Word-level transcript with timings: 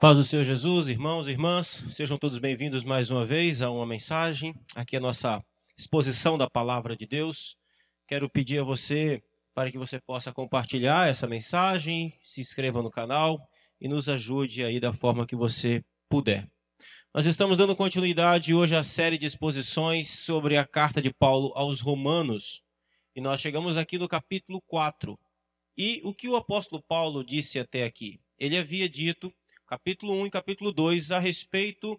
Paz 0.00 0.16
do 0.16 0.24
Senhor 0.24 0.44
Jesus, 0.44 0.88
irmãos 0.88 1.28
e 1.28 1.32
irmãs, 1.32 1.84
sejam 1.90 2.16
todos 2.16 2.38
bem-vindos 2.38 2.82
mais 2.82 3.10
uma 3.10 3.22
vez 3.22 3.60
a 3.60 3.70
uma 3.70 3.84
mensagem. 3.84 4.54
Aqui 4.74 4.96
é 4.96 4.98
a 4.98 5.02
nossa 5.02 5.44
exposição 5.76 6.38
da 6.38 6.48
palavra 6.48 6.96
de 6.96 7.06
Deus. 7.06 7.54
Quero 8.08 8.26
pedir 8.26 8.60
a 8.60 8.64
você 8.64 9.22
para 9.54 9.70
que 9.70 9.76
você 9.76 10.00
possa 10.00 10.32
compartilhar 10.32 11.06
essa 11.06 11.26
mensagem, 11.26 12.18
se 12.24 12.40
inscreva 12.40 12.82
no 12.82 12.90
canal 12.90 13.46
e 13.78 13.88
nos 13.88 14.08
ajude 14.08 14.64
aí 14.64 14.80
da 14.80 14.90
forma 14.90 15.26
que 15.26 15.36
você 15.36 15.84
puder. 16.08 16.48
Nós 17.12 17.26
estamos 17.26 17.58
dando 17.58 17.76
continuidade 17.76 18.54
hoje 18.54 18.74
à 18.74 18.82
série 18.82 19.18
de 19.18 19.26
exposições 19.26 20.08
sobre 20.08 20.56
a 20.56 20.66
carta 20.66 21.02
de 21.02 21.12
Paulo 21.12 21.52
aos 21.54 21.82
Romanos. 21.82 22.62
E 23.14 23.20
nós 23.20 23.38
chegamos 23.38 23.76
aqui 23.76 23.98
no 23.98 24.08
capítulo 24.08 24.62
4. 24.62 25.20
E 25.76 26.00
o 26.04 26.14
que 26.14 26.26
o 26.26 26.36
apóstolo 26.36 26.82
Paulo 26.88 27.22
disse 27.22 27.58
até 27.58 27.84
aqui? 27.84 28.18
Ele 28.38 28.56
havia 28.56 28.88
dito 28.88 29.30
capítulo 29.70 30.14
1 30.14 30.26
e 30.26 30.30
capítulo 30.32 30.72
2, 30.72 31.12
a 31.12 31.20
respeito 31.20 31.96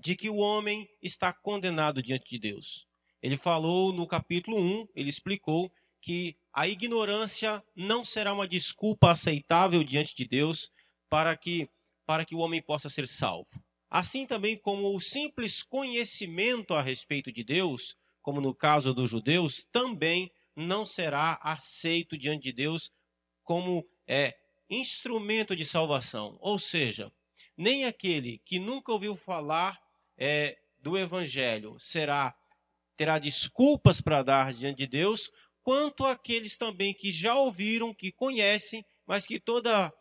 de 0.00 0.14
que 0.14 0.30
o 0.30 0.36
homem 0.36 0.88
está 1.02 1.32
condenado 1.32 2.00
diante 2.00 2.30
de 2.30 2.38
Deus. 2.38 2.86
Ele 3.20 3.36
falou 3.36 3.92
no 3.92 4.06
capítulo 4.06 4.56
1, 4.60 4.86
ele 4.94 5.10
explicou 5.10 5.72
que 6.00 6.36
a 6.52 6.68
ignorância 6.68 7.60
não 7.74 8.04
será 8.04 8.32
uma 8.32 8.46
desculpa 8.46 9.10
aceitável 9.10 9.82
diante 9.82 10.14
de 10.14 10.24
Deus 10.24 10.70
para 11.10 11.36
que, 11.36 11.68
para 12.06 12.24
que 12.24 12.36
o 12.36 12.38
homem 12.38 12.62
possa 12.62 12.88
ser 12.88 13.08
salvo. 13.08 13.50
Assim 13.90 14.24
também 14.24 14.56
como 14.56 14.96
o 14.96 15.00
simples 15.00 15.64
conhecimento 15.64 16.74
a 16.74 16.82
respeito 16.82 17.32
de 17.32 17.42
Deus, 17.42 17.96
como 18.22 18.40
no 18.40 18.54
caso 18.54 18.94
dos 18.94 19.10
judeus, 19.10 19.66
também 19.72 20.30
não 20.54 20.86
será 20.86 21.40
aceito 21.42 22.16
diante 22.16 22.44
de 22.44 22.52
Deus 22.52 22.92
como 23.42 23.84
é, 24.06 24.36
instrumento 24.80 25.54
de 25.56 25.64
salvação. 25.64 26.36
Ou 26.40 26.58
seja, 26.58 27.12
nem 27.56 27.84
aquele 27.84 28.38
que 28.38 28.58
nunca 28.58 28.92
ouviu 28.92 29.16
falar 29.16 29.80
é, 30.16 30.58
do 30.80 30.96
Evangelho 30.98 31.76
será 31.78 32.34
terá 32.96 33.18
desculpas 33.18 34.00
para 34.00 34.22
dar 34.22 34.52
diante 34.52 34.78
de 34.78 34.86
Deus, 34.86 35.30
quanto 35.62 36.06
aqueles 36.06 36.56
também 36.56 36.94
que 36.94 37.10
já 37.10 37.34
ouviram, 37.34 37.92
que 37.92 38.12
conhecem, 38.12 38.84
mas 39.06 39.26
que 39.26 39.40
toda, 39.40 39.92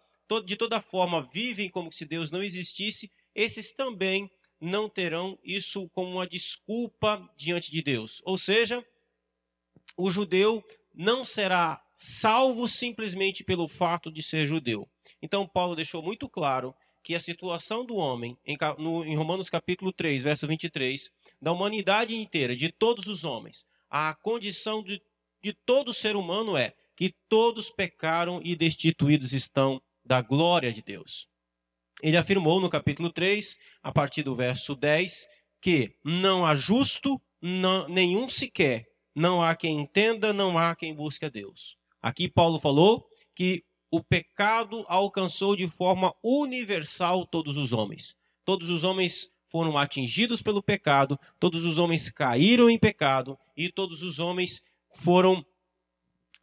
de 0.46 0.56
toda 0.56 0.82
forma 0.82 1.28
vivem 1.34 1.70
como 1.70 1.92
se 1.92 2.06
Deus 2.06 2.30
não 2.30 2.44
existisse, 2.44 3.12
esses 3.34 3.72
também 3.72 4.30
não 4.62 4.88
terão 4.88 5.38
isso 5.44 5.90
como 5.90 6.12
uma 6.12 6.28
desculpa 6.28 7.28
diante 7.36 7.72
de 7.72 7.82
Deus. 7.82 8.22
Ou 8.24 8.38
seja, 8.38 8.86
o 9.98 10.12
judeu 10.12 10.64
não 10.94 11.26
será 11.26 11.84
salvo 11.96 12.68
simplesmente 12.68 13.44
pelo 13.44 13.68
fato 13.68 14.12
de 14.12 14.22
ser 14.22 14.46
judeu. 14.46 14.88
Então, 15.22 15.48
Paulo 15.48 15.76
deixou 15.76 16.02
muito 16.02 16.28
claro 16.28 16.74
que 17.04 17.14
a 17.16 17.20
situação 17.20 17.86
do 17.86 17.96
homem, 17.96 18.38
em, 18.46 18.58
no, 18.78 19.04
em 19.04 19.16
Romanos 19.16 19.50
capítulo 19.50 19.92
3, 19.92 20.24
verso 20.24 20.48
23, 20.48 21.12
da 21.42 21.52
humanidade 21.52 22.16
inteira, 22.16 22.56
de 22.56 22.72
todos 22.72 23.08
os 23.08 23.24
homens, 23.24 23.68
a 23.90 24.14
condição 24.14 24.82
de, 24.82 25.02
de 25.42 25.54
todo 25.54 25.94
ser 25.94 26.16
humano 26.16 26.56
é 26.56 26.74
que 26.96 27.14
todos 27.28 27.70
pecaram 27.70 28.40
e 28.44 28.56
destituídos 28.56 29.34
estão 29.34 29.82
da 30.04 30.22
glória 30.22 30.72
de 30.72 30.82
Deus. 30.82 31.28
Ele 32.02 32.18
afirmou 32.18 32.60
no 32.60 32.70
capítulo 32.70 33.12
3, 33.12 33.58
a 33.82 33.92
partir 33.92 34.24
do 34.24 34.36
verso 34.36 34.76
10, 34.76 35.28
que 35.62 35.96
não 36.04 36.46
há 36.46 36.56
justo 36.56 37.22
não, 37.42 37.88
nenhum 37.88 38.30
sequer, 38.30 38.88
não 39.14 39.42
há 39.42 39.56
quem 39.56 39.80
entenda, 39.80 40.34
não 40.34 40.58
há 40.58 40.76
quem 40.76 40.94
busque 40.94 41.26
a 41.26 41.30
Deus. 41.30 41.78
Aqui 42.04 42.28
Paulo 42.28 42.60
falou 42.60 43.08
que 43.34 43.64
o 43.90 44.04
pecado 44.04 44.84
alcançou 44.90 45.56
de 45.56 45.70
forma 45.70 46.14
universal 46.22 47.26
todos 47.26 47.56
os 47.56 47.72
homens. 47.72 48.18
Todos 48.44 48.70
os 48.70 48.84
homens 48.84 49.32
foram 49.48 49.78
atingidos 49.78 50.42
pelo 50.42 50.62
pecado, 50.62 51.18
todos 51.40 51.64
os 51.64 51.78
homens 51.78 52.12
caíram 52.12 52.70
em 52.70 52.78
pecado 52.78 53.40
e 53.56 53.70
todos 53.70 54.04
os 54.04 54.20
homens 54.20 54.62
foram 54.96 55.46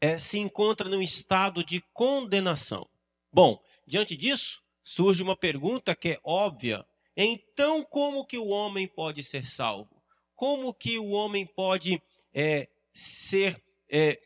é, 0.01 0.17
se 0.17 0.39
encontram 0.39 0.91
num 0.91 1.03
estado 1.03 1.63
de 1.63 1.83
condenação. 1.93 2.89
Bom, 3.31 3.63
diante 3.87 4.17
disso 4.17 4.63
surge 4.83 5.23
uma 5.23 5.37
pergunta 5.37 5.95
que 5.95 6.11
é 6.11 6.21
óbvia. 6.25 6.87
Então, 7.15 7.85
como 7.85 8.25
que 8.25 8.39
o 8.39 8.49
homem 8.49 8.89
pode 8.89 9.23
ser 9.23 9.45
salvo? 9.45 10.03
Como 10.35 10.73
que 10.73 10.99
o 10.99 11.11
homem 11.11 11.45
pode 11.45 12.01
é, 12.33 12.67
ser 12.95 13.63
é, 13.91 14.19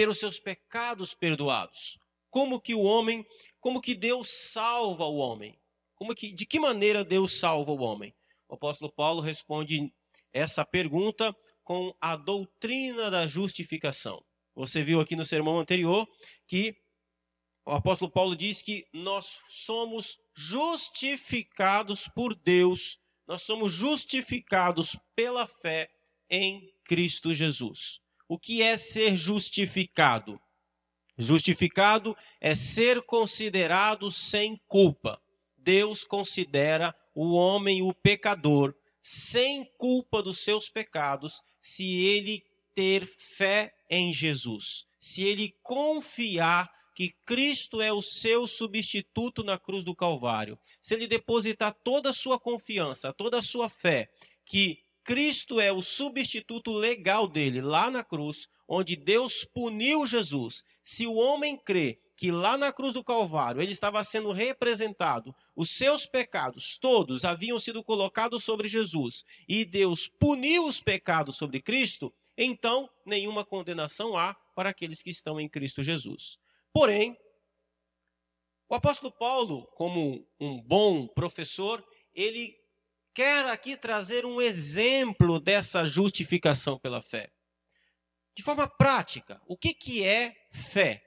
ter 0.00 0.08
os 0.08 0.18
seus 0.18 0.40
pecados 0.40 1.12
perdoados. 1.12 1.98
Como 2.30 2.58
que 2.58 2.74
o 2.74 2.80
homem, 2.80 3.22
como 3.60 3.82
que 3.82 3.94
Deus 3.94 4.30
salva 4.30 5.04
o 5.04 5.16
homem? 5.16 5.60
Como 5.94 6.14
que, 6.14 6.32
de 6.32 6.46
que 6.46 6.58
maneira 6.58 7.04
Deus 7.04 7.38
salva 7.38 7.70
o 7.70 7.82
homem? 7.82 8.14
O 8.48 8.54
apóstolo 8.54 8.90
Paulo 8.90 9.20
responde 9.20 9.92
essa 10.32 10.64
pergunta 10.64 11.36
com 11.62 11.94
a 12.00 12.16
doutrina 12.16 13.10
da 13.10 13.26
justificação. 13.26 14.24
Você 14.54 14.82
viu 14.82 15.02
aqui 15.02 15.14
no 15.14 15.24
sermão 15.26 15.60
anterior 15.60 16.08
que 16.46 16.74
o 17.66 17.72
apóstolo 17.72 18.10
Paulo 18.10 18.34
diz 18.34 18.62
que 18.62 18.86
nós 18.94 19.38
somos 19.50 20.18
justificados 20.34 22.08
por 22.08 22.34
Deus, 22.34 22.98
nós 23.26 23.42
somos 23.42 23.70
justificados 23.70 24.96
pela 25.14 25.46
fé 25.46 25.90
em 26.30 26.72
Cristo 26.86 27.34
Jesus. 27.34 28.00
O 28.30 28.38
que 28.38 28.62
é 28.62 28.78
ser 28.78 29.16
justificado? 29.16 30.40
Justificado 31.18 32.16
é 32.40 32.54
ser 32.54 33.02
considerado 33.02 34.08
sem 34.08 34.56
culpa. 34.68 35.20
Deus 35.58 36.04
considera 36.04 36.94
o 37.12 37.32
homem, 37.32 37.82
o 37.82 37.92
pecador, 37.92 38.72
sem 39.02 39.64
culpa 39.76 40.22
dos 40.22 40.44
seus 40.44 40.68
pecados, 40.68 41.42
se 41.60 42.04
ele 42.04 42.44
ter 42.72 43.04
fé 43.36 43.74
em 43.90 44.14
Jesus, 44.14 44.86
se 45.00 45.24
ele 45.24 45.52
confiar 45.60 46.70
que 46.94 47.12
Cristo 47.26 47.82
é 47.82 47.92
o 47.92 48.00
seu 48.00 48.46
substituto 48.46 49.42
na 49.42 49.58
cruz 49.58 49.82
do 49.82 49.92
Calvário, 49.92 50.56
se 50.80 50.94
ele 50.94 51.08
depositar 51.08 51.74
toda 51.82 52.10
a 52.10 52.14
sua 52.14 52.38
confiança, 52.38 53.12
toda 53.12 53.40
a 53.40 53.42
sua 53.42 53.68
fé, 53.68 54.08
que 54.46 54.84
Cristo 55.10 55.58
é 55.58 55.72
o 55.72 55.82
substituto 55.82 56.70
legal 56.70 57.26
dele 57.26 57.60
lá 57.60 57.90
na 57.90 58.04
cruz, 58.04 58.46
onde 58.68 58.94
Deus 58.94 59.44
puniu 59.44 60.06
Jesus. 60.06 60.62
Se 60.84 61.04
o 61.04 61.14
homem 61.14 61.56
crê 61.56 61.98
que 62.16 62.30
lá 62.30 62.56
na 62.56 62.72
cruz 62.72 62.92
do 62.92 63.02
Calvário 63.02 63.60
ele 63.60 63.72
estava 63.72 64.04
sendo 64.04 64.30
representado, 64.30 65.34
os 65.56 65.70
seus 65.70 66.06
pecados 66.06 66.78
todos 66.78 67.24
haviam 67.24 67.58
sido 67.58 67.82
colocados 67.82 68.44
sobre 68.44 68.68
Jesus 68.68 69.24
e 69.48 69.64
Deus 69.64 70.06
puniu 70.06 70.68
os 70.68 70.80
pecados 70.80 71.36
sobre 71.36 71.60
Cristo, 71.60 72.14
então 72.38 72.88
nenhuma 73.04 73.44
condenação 73.44 74.16
há 74.16 74.34
para 74.54 74.68
aqueles 74.68 75.02
que 75.02 75.10
estão 75.10 75.40
em 75.40 75.48
Cristo 75.48 75.82
Jesus. 75.82 76.38
Porém, 76.72 77.18
o 78.68 78.76
apóstolo 78.76 79.10
Paulo, 79.10 79.66
como 79.74 80.24
um 80.38 80.62
bom 80.62 81.08
professor, 81.08 81.84
ele 82.14 82.59
quer 83.14 83.46
aqui 83.46 83.76
trazer 83.76 84.24
um 84.24 84.40
exemplo 84.40 85.40
dessa 85.40 85.84
justificação 85.84 86.78
pela 86.78 87.02
fé. 87.02 87.30
De 88.36 88.42
forma 88.42 88.66
prática, 88.66 89.40
o 89.46 89.56
que, 89.56 89.74
que 89.74 90.04
é 90.04 90.34
fé? 90.70 91.02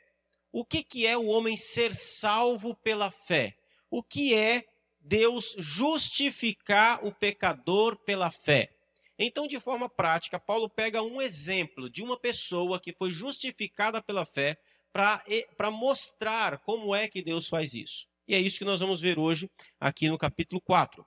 O 0.51 0.63
que, 0.63 0.83
que 0.83 1.07
é 1.07 1.17
o 1.17 1.25
homem 1.25 1.57
ser 1.57 1.95
salvo 1.95 2.75
pela 2.75 3.09
fé? 3.09 3.57
O 3.89 4.03
que 4.03 4.35
é 4.35 4.63
Deus 4.99 5.55
justificar 5.57 7.03
o 7.03 7.11
pecador 7.11 7.97
pela 7.97 8.29
fé? 8.29 8.69
Então, 9.17 9.47
de 9.47 9.59
forma 9.59 9.87
prática, 9.87 10.39
Paulo 10.39 10.69
pega 10.69 11.01
um 11.01 11.21
exemplo 11.21 11.89
de 11.89 12.03
uma 12.03 12.19
pessoa 12.19 12.79
que 12.79 12.93
foi 12.93 13.11
justificada 13.11 14.01
pela 14.01 14.25
fé 14.25 14.57
para 14.91 15.71
mostrar 15.71 16.59
como 16.59 16.93
é 16.93 17.07
que 17.07 17.21
Deus 17.21 17.47
faz 17.47 17.73
isso. 17.73 18.07
E 18.27 18.35
é 18.35 18.39
isso 18.39 18.59
que 18.59 18.65
nós 18.65 18.79
vamos 18.79 19.01
ver 19.01 19.17
hoje 19.17 19.49
aqui 19.79 20.07
no 20.07 20.17
capítulo 20.17 20.61
4. 20.61 21.05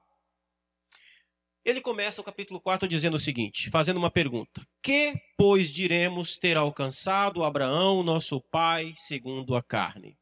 Ele 1.67 1.81
começa 1.81 2.21
o 2.21 2.25
capítulo 2.25 2.61
4 2.61 2.87
dizendo 2.87 3.17
o 3.17 3.21
seguinte, 3.21 3.71
fazendo 3.71 3.97
uma 3.97 4.09
pergunta: 4.09 4.65
Que, 4.81 5.21
pois, 5.37 5.69
diremos 5.69 6.37
ter 6.39 6.57
alcançado 6.57 7.43
Abraão, 7.43 8.05
nosso 8.05 8.41
pai, 8.41 8.95
segundo 8.97 9.57
a 9.57 9.61
carne? 9.61 10.17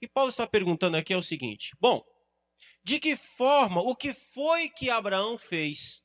E 0.00 0.06
Paulo 0.06 0.30
está 0.30 0.46
perguntando 0.46 0.96
aqui 0.96 1.12
é 1.12 1.16
o 1.16 1.22
seguinte: 1.22 1.74
Bom, 1.80 2.04
de 2.84 3.00
que 3.00 3.16
forma, 3.16 3.80
o 3.80 3.96
que 3.96 4.14
foi 4.14 4.68
que 4.68 4.88
Abraão 4.88 5.36
fez? 5.36 6.04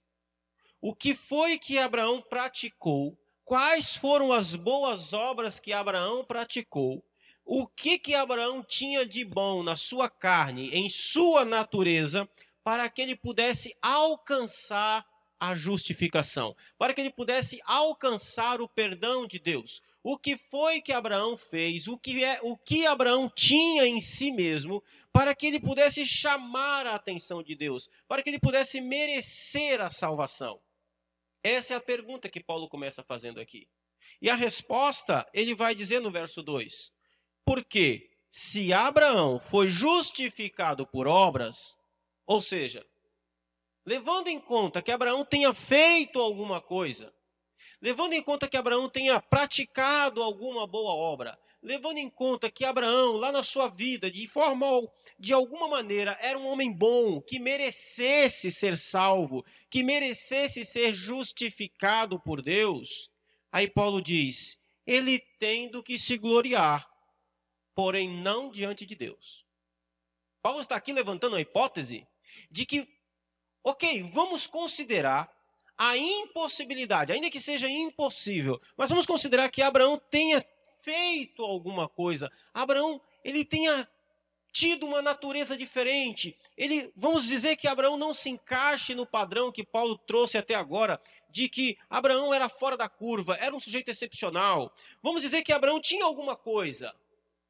O 0.81 0.95
que 0.95 1.13
foi 1.13 1.59
que 1.59 1.77
Abraão 1.77 2.19
praticou? 2.19 3.15
Quais 3.45 3.95
foram 3.95 4.33
as 4.33 4.55
boas 4.55 5.13
obras 5.13 5.59
que 5.59 5.71
Abraão 5.71 6.25
praticou? 6.25 7.05
O 7.45 7.67
que 7.67 7.99
que 7.99 8.15
Abraão 8.15 8.63
tinha 8.63 9.05
de 9.05 9.23
bom 9.23 9.61
na 9.61 9.75
sua 9.75 10.09
carne, 10.09 10.71
em 10.71 10.89
sua 10.89 11.45
natureza, 11.45 12.27
para 12.63 12.89
que 12.89 13.01
ele 13.01 13.15
pudesse 13.15 13.75
alcançar 13.81 15.05
a 15.39 15.55
justificação, 15.55 16.55
para 16.77 16.93
que 16.93 17.01
ele 17.01 17.09
pudesse 17.09 17.59
alcançar 17.65 18.61
o 18.61 18.69
perdão 18.69 19.25
de 19.25 19.39
Deus. 19.39 19.81
O 20.03 20.17
que 20.17 20.37
foi 20.37 20.81
que 20.81 20.93
Abraão 20.93 21.35
fez? 21.35 21.87
O 21.87 21.97
que 21.97 22.23
é 22.23 22.39
o 22.43 22.55
que 22.55 22.85
Abraão 22.85 23.29
tinha 23.29 23.85
em 23.87 23.99
si 23.99 24.31
mesmo 24.31 24.83
para 25.11 25.35
que 25.35 25.47
ele 25.47 25.59
pudesse 25.59 26.05
chamar 26.05 26.87
a 26.87 26.95
atenção 26.95 27.43
de 27.43 27.55
Deus, 27.55 27.89
para 28.07 28.21
que 28.21 28.29
ele 28.29 28.39
pudesse 28.39 28.79
merecer 28.79 29.81
a 29.81 29.89
salvação? 29.89 30.59
Essa 31.43 31.73
é 31.73 31.77
a 31.77 31.81
pergunta 31.81 32.29
que 32.29 32.43
Paulo 32.43 32.69
começa 32.69 33.03
fazendo 33.03 33.39
aqui. 33.39 33.67
E 34.21 34.29
a 34.29 34.35
resposta, 34.35 35.27
ele 35.33 35.55
vai 35.55 35.73
dizer 35.73 35.99
no 35.99 36.11
verso 36.11 36.43
2: 36.43 36.91
Porque 37.43 38.11
se 38.31 38.71
Abraão 38.71 39.39
foi 39.39 39.67
justificado 39.69 40.85
por 40.85 41.07
obras, 41.07 41.75
ou 42.31 42.41
seja, 42.41 42.85
levando 43.85 44.29
em 44.29 44.39
conta 44.39 44.81
que 44.81 44.89
Abraão 44.89 45.25
tenha 45.25 45.53
feito 45.53 46.17
alguma 46.17 46.61
coisa, 46.61 47.13
levando 47.81 48.13
em 48.13 48.23
conta 48.23 48.47
que 48.47 48.55
Abraão 48.55 48.87
tenha 48.87 49.19
praticado 49.19 50.23
alguma 50.23 50.65
boa 50.65 50.93
obra, 50.93 51.37
levando 51.61 51.97
em 51.97 52.09
conta 52.09 52.49
que 52.49 52.63
Abraão, 52.63 53.17
lá 53.17 53.33
na 53.33 53.43
sua 53.43 53.67
vida, 53.67 54.09
de 54.09 54.29
forma, 54.29 54.65
de 55.19 55.33
alguma 55.33 55.67
maneira, 55.67 56.17
era 56.21 56.39
um 56.39 56.47
homem 56.47 56.71
bom, 56.71 57.21
que 57.21 57.37
merecesse 57.37 58.49
ser 58.49 58.77
salvo, 58.77 59.43
que 59.69 59.83
merecesse 59.83 60.63
ser 60.63 60.93
justificado 60.93 62.17
por 62.17 62.41
Deus, 62.41 63.11
aí 63.51 63.69
Paulo 63.69 64.01
diz: 64.01 64.57
ele 64.87 65.19
tem 65.37 65.69
do 65.69 65.83
que 65.83 65.99
se 65.99 66.17
gloriar, 66.17 66.89
porém 67.75 68.07
não 68.07 68.49
diante 68.49 68.85
de 68.85 68.95
Deus. 68.95 69.45
Paulo 70.41 70.61
está 70.61 70.77
aqui 70.77 70.93
levantando 70.93 71.35
a 71.35 71.41
hipótese 71.41 72.07
de 72.49 72.65
que, 72.65 72.87
ok, 73.63 74.03
vamos 74.13 74.47
considerar 74.47 75.31
a 75.77 75.97
impossibilidade, 75.97 77.11
ainda 77.11 77.29
que 77.29 77.39
seja 77.39 77.67
impossível, 77.67 78.61
mas 78.77 78.89
vamos 78.89 79.05
considerar 79.05 79.49
que 79.49 79.61
Abraão 79.61 79.99
tenha 80.09 80.45
feito 80.83 81.43
alguma 81.43 81.87
coisa. 81.89 82.31
Abraão, 82.53 83.01
ele 83.23 83.43
tenha 83.43 83.87
tido 84.51 84.85
uma 84.85 85.01
natureza 85.01 85.57
diferente. 85.57 86.37
Ele, 86.57 86.91
vamos 86.95 87.25
dizer 87.25 87.55
que 87.55 87.67
Abraão 87.67 87.97
não 87.97 88.13
se 88.13 88.29
encaixe 88.29 88.93
no 88.93 89.05
padrão 89.05 89.51
que 89.51 89.65
Paulo 89.65 89.97
trouxe 89.97 90.37
até 90.37 90.55
agora, 90.55 91.01
de 91.29 91.47
que 91.47 91.77
Abraão 91.89 92.33
era 92.33 92.49
fora 92.49 92.75
da 92.75 92.89
curva, 92.89 93.37
era 93.39 93.55
um 93.55 93.59
sujeito 93.59 93.89
excepcional. 93.89 94.73
Vamos 95.01 95.21
dizer 95.21 95.41
que 95.43 95.53
Abraão 95.53 95.79
tinha 95.79 96.03
alguma 96.03 96.35
coisa. 96.35 96.93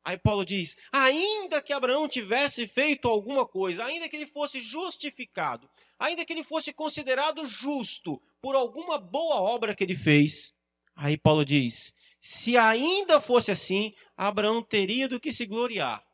Aí 0.03 0.17
Paulo 0.17 0.45
diz: 0.45 0.75
ainda 0.91 1.61
que 1.61 1.73
Abraão 1.73 2.07
tivesse 2.07 2.67
feito 2.67 3.07
alguma 3.07 3.45
coisa, 3.45 3.85
ainda 3.85 4.09
que 4.09 4.15
ele 4.15 4.25
fosse 4.25 4.61
justificado, 4.61 5.69
ainda 5.99 6.25
que 6.25 6.33
ele 6.33 6.43
fosse 6.43 6.73
considerado 6.73 7.45
justo 7.45 8.21
por 8.41 8.55
alguma 8.55 8.97
boa 8.97 9.35
obra 9.35 9.75
que 9.75 9.83
ele 9.83 9.95
fez, 9.95 10.53
aí 10.95 11.17
Paulo 11.17 11.45
diz: 11.45 11.93
se 12.19 12.57
ainda 12.57 13.21
fosse 13.21 13.51
assim, 13.51 13.93
Abraão 14.15 14.61
teria 14.61 15.07
do 15.07 15.19
que 15.19 15.31
se 15.31 15.45
gloriar. 15.45 16.05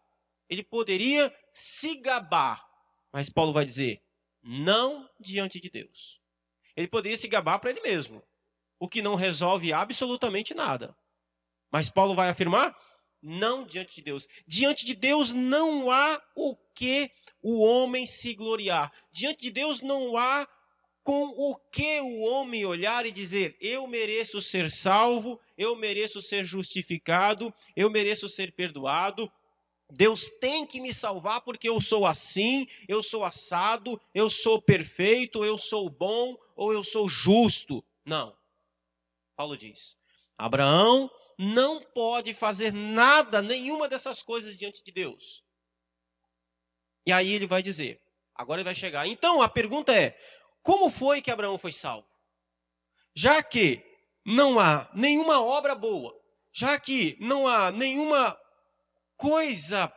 Ele 0.50 0.63
poderia 0.63 1.34
se 1.54 1.95
gabar. 1.95 2.66
Mas 3.12 3.30
Paulo 3.30 3.51
vai 3.51 3.66
dizer: 3.66 4.01
não 4.42 5.10
diante 5.19 5.60
de 5.60 5.69
Deus. 5.69 6.22
Ele 6.75 6.88
poderia 6.88 7.18
se 7.18 7.28
gabar 7.28 7.60
para 7.60 7.72
ele 7.72 7.81
mesmo, 7.81 8.24
o 8.80 8.88
que 8.88 9.01
não 9.01 9.16
resolve 9.16 9.74
absolutamente 9.74 10.54
nada. 10.54 10.95
Mas 11.72 11.89
Paulo 11.89 12.16
vai 12.16 12.30
afirmar: 12.30 12.74
não 13.22 13.66
diante 13.66 13.96
de 13.96 14.02
Deus. 14.02 14.28
Diante 14.46 14.86
de 14.86 14.96
Deus 14.96 15.31
não 15.31 15.90
há 15.90 16.22
o 16.36 16.56
que 16.74 17.12
o 17.42 17.60
homem 17.60 18.06
se 18.06 18.34
gloriar. 18.34 18.92
Diante 19.12 19.42
de 19.42 19.52
Deus 19.52 19.81
não 19.81 20.18
há 20.18 20.48
com 21.04 21.28
o 21.30 21.56
que 21.72 22.02
o 22.02 22.19
homem 22.19 22.66
olhar 22.66 23.06
e 23.06 23.12
dizer: 23.12 23.56
eu 23.62 23.88
mereço 23.88 24.42
ser 24.42 24.69
salvo, 24.69 25.40
eu 25.58 25.75
mereço 25.75 26.22
ser 26.22 26.44
justificado, 26.44 27.54
eu 27.75 27.90
mereço 27.90 28.28
ser 28.28 28.52
perdoado. 28.52 29.31
Deus 29.90 30.30
tem 30.42 30.66
que 30.66 30.81
me 30.81 30.94
salvar 30.94 31.40
porque 31.42 31.70
eu 31.70 31.80
sou 31.80 32.06
assim, 32.06 32.68
eu 32.90 33.02
sou 33.02 33.24
assado, 33.24 34.00
eu 34.13 34.30
sou 34.30 34.62
perfeito, 34.62 35.46
eu 35.46 35.58
sou 35.58 35.90
bom 35.90 36.38
ou 36.58 36.74
eu 36.74 36.84
sou 36.84 37.08
justo. 37.08 37.81
Não. 38.06 38.36
Paulo 39.34 39.56
diz: 39.56 39.98
Abraão 40.38 41.10
não 41.38 41.81
pode 41.81 42.34
fazer 42.34 42.74
nada, 42.74 43.42
nenhuma 43.42 43.88
dessas 43.88 44.24
coisas 44.24 44.57
diante 44.57 44.84
de 44.84 44.92
Deus. 44.92 45.44
E 47.06 47.12
aí 47.12 47.31
ele 47.31 47.48
vai 47.48 47.62
dizer: 47.62 48.01
agora 48.36 48.60
ele 48.60 48.66
vai 48.66 48.75
chegar. 48.75 49.07
Então 49.07 49.42
a 49.42 49.48
pergunta 49.48 49.94
é: 49.95 50.18
como 50.63 50.89
foi 50.89 51.22
que 51.22 51.31
Abraão 51.31 51.57
foi 51.57 51.72
salvo? 51.72 52.07
Já 53.16 53.42
que 53.42 53.84
não 54.25 54.60
há 54.60 54.89
nenhuma 54.94 55.42
obra 55.42 55.74
boa, 55.74 56.13
já 56.51 56.80
que 56.80 57.18
não 57.19 57.48
há 57.48 57.72
nenhuma 57.72 58.38
coisa 59.16 59.92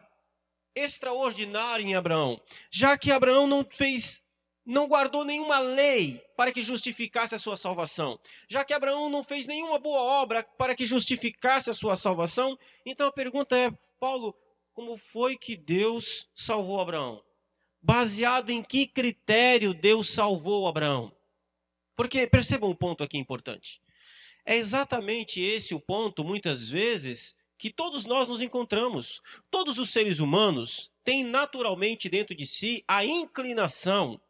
extraordinária 0.75 1.83
em 1.83 1.95
Abraão, 1.95 2.41
já 2.71 2.97
que 2.97 3.11
Abraão 3.11 3.47
não 3.47 3.65
fez, 3.65 4.23
não 4.71 4.87
guardou 4.87 5.25
nenhuma 5.25 5.59
lei 5.59 6.25
para 6.37 6.53
que 6.53 6.63
justificasse 6.63 7.35
a 7.35 7.41
sua 7.41 7.57
salvação, 7.57 8.21
já 8.49 8.65
que 8.65 8.73
Abraão 8.73 9.11
não 9.11 9.25
fez 9.25 9.45
nenhuma 9.45 9.81
boa 9.81 10.01
obra 10.01 10.45
para 10.57 10.77
que 10.77 10.87
justificasse 10.87 11.69
a 11.69 11.75
sua 11.75 11.97
salvação, 11.97 12.57
então 12.87 13.09
a 13.09 13.13
pergunta 13.13 13.59
é, 13.59 13.73
Paulo, 13.99 14.33
como 14.73 14.97
foi 14.97 15.37
que 15.37 15.57
Deus 15.57 16.29
salvou 16.37 16.81
Abraão? 16.81 17.21
Baseado 17.83 18.51
em 18.51 18.63
que 18.63 18.87
critério 18.87 19.75
Deus 19.75 20.09
salvou 20.09 20.69
Abraão? 20.69 21.13
Porque 21.97 22.25
percebam 22.29 22.71
um 22.71 22.77
ponto 22.77 23.03
aqui 23.03 23.19
importante. 23.19 23.83
É 24.47 24.55
exatamente 24.55 25.41
esse 25.41 25.75
o 25.75 25.81
ponto, 25.81 26.23
muitas 26.23 26.69
vezes, 26.69 27.37
que 27.59 27.73
todos 27.73 28.05
nós 28.05 28.29
nos 28.29 28.41
encontramos. 28.41 29.21
Todos 29.51 29.79
os 29.79 29.91
seres 29.91 30.21
humanos 30.21 30.93
têm 31.03 31.25
naturalmente 31.25 32.09
dentro 32.09 32.37
de 32.37 32.47
si 32.47 32.85
a 32.87 33.05
inclinação 33.05 34.21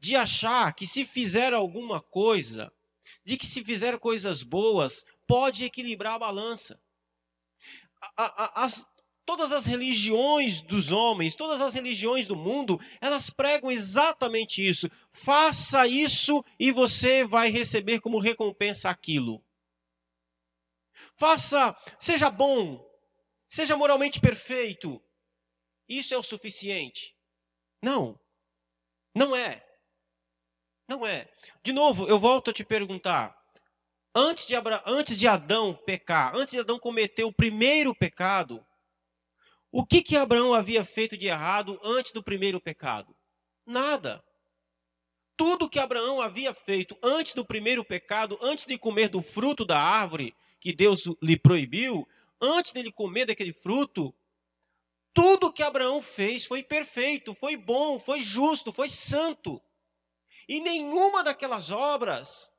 de 0.00 0.16
achar 0.16 0.74
que 0.74 0.86
se 0.86 1.04
fizer 1.04 1.52
alguma 1.52 2.00
coisa, 2.00 2.72
de 3.24 3.36
que 3.36 3.46
se 3.46 3.64
fizer 3.64 3.98
coisas 3.98 4.42
boas, 4.42 5.04
pode 5.26 5.64
equilibrar 5.64 6.14
a 6.14 6.18
balança. 6.18 6.80
As, 8.16 8.86
Todas 9.24 9.52
as 9.52 9.64
religiões 9.64 10.60
dos 10.60 10.90
homens, 10.90 11.36
todas 11.36 11.60
as 11.60 11.74
religiões 11.74 12.26
do 12.26 12.34
mundo, 12.34 12.80
elas 13.00 13.30
pregam 13.30 13.70
exatamente 13.70 14.66
isso. 14.66 14.90
Faça 15.12 15.86
isso 15.86 16.44
e 16.58 16.72
você 16.72 17.24
vai 17.24 17.48
receber 17.48 18.00
como 18.00 18.18
recompensa 18.18 18.90
aquilo. 18.90 19.42
Faça, 21.14 21.76
seja 22.00 22.28
bom, 22.30 22.84
seja 23.48 23.76
moralmente 23.76 24.18
perfeito. 24.18 25.00
Isso 25.88 26.14
é 26.14 26.18
o 26.18 26.22
suficiente. 26.22 27.16
Não, 27.80 28.18
não 29.14 29.36
é. 29.36 29.64
Não 30.88 31.06
é. 31.06 31.28
De 31.62 31.72
novo, 31.72 32.06
eu 32.06 32.18
volto 32.18 32.50
a 32.50 32.52
te 32.52 32.64
perguntar. 32.64 33.36
Antes 34.14 34.46
de, 34.46 34.54
Abra... 34.54 34.82
antes 34.86 35.16
de 35.16 35.26
Adão 35.26 35.74
pecar, 35.86 36.34
antes 36.36 36.52
de 36.52 36.60
Adão 36.60 36.78
cometer 36.78 37.24
o 37.24 37.32
primeiro 37.32 37.94
pecado, 37.94 38.64
o 39.70 39.86
que, 39.86 40.02
que 40.02 40.16
Abraão 40.16 40.52
havia 40.52 40.84
feito 40.84 41.16
de 41.16 41.28
errado 41.28 41.80
antes 41.82 42.12
do 42.12 42.22
primeiro 42.22 42.60
pecado? 42.60 43.16
Nada. 43.64 44.22
Tudo 45.34 45.68
que 45.68 45.78
Abraão 45.78 46.20
havia 46.20 46.52
feito 46.52 46.96
antes 47.02 47.32
do 47.32 47.44
primeiro 47.44 47.82
pecado, 47.82 48.38
antes 48.42 48.66
de 48.66 48.76
comer 48.76 49.08
do 49.08 49.22
fruto 49.22 49.64
da 49.64 49.78
árvore 49.78 50.36
que 50.60 50.74
Deus 50.74 51.04
lhe 51.22 51.38
proibiu, 51.38 52.06
antes 52.40 52.72
dele 52.72 52.92
comer 52.92 53.26
daquele 53.26 53.52
fruto, 53.52 54.14
tudo 55.14 55.52
que 55.52 55.62
Abraão 55.62 56.02
fez 56.02 56.44
foi 56.44 56.62
perfeito, 56.62 57.34
foi 57.34 57.56
bom, 57.56 57.98
foi 57.98 58.20
justo, 58.20 58.72
foi 58.72 58.88
santo. 58.88 59.60
E 60.48 60.60
nenhuma 60.60 61.22
daquelas 61.22 61.70
obras 61.70 62.50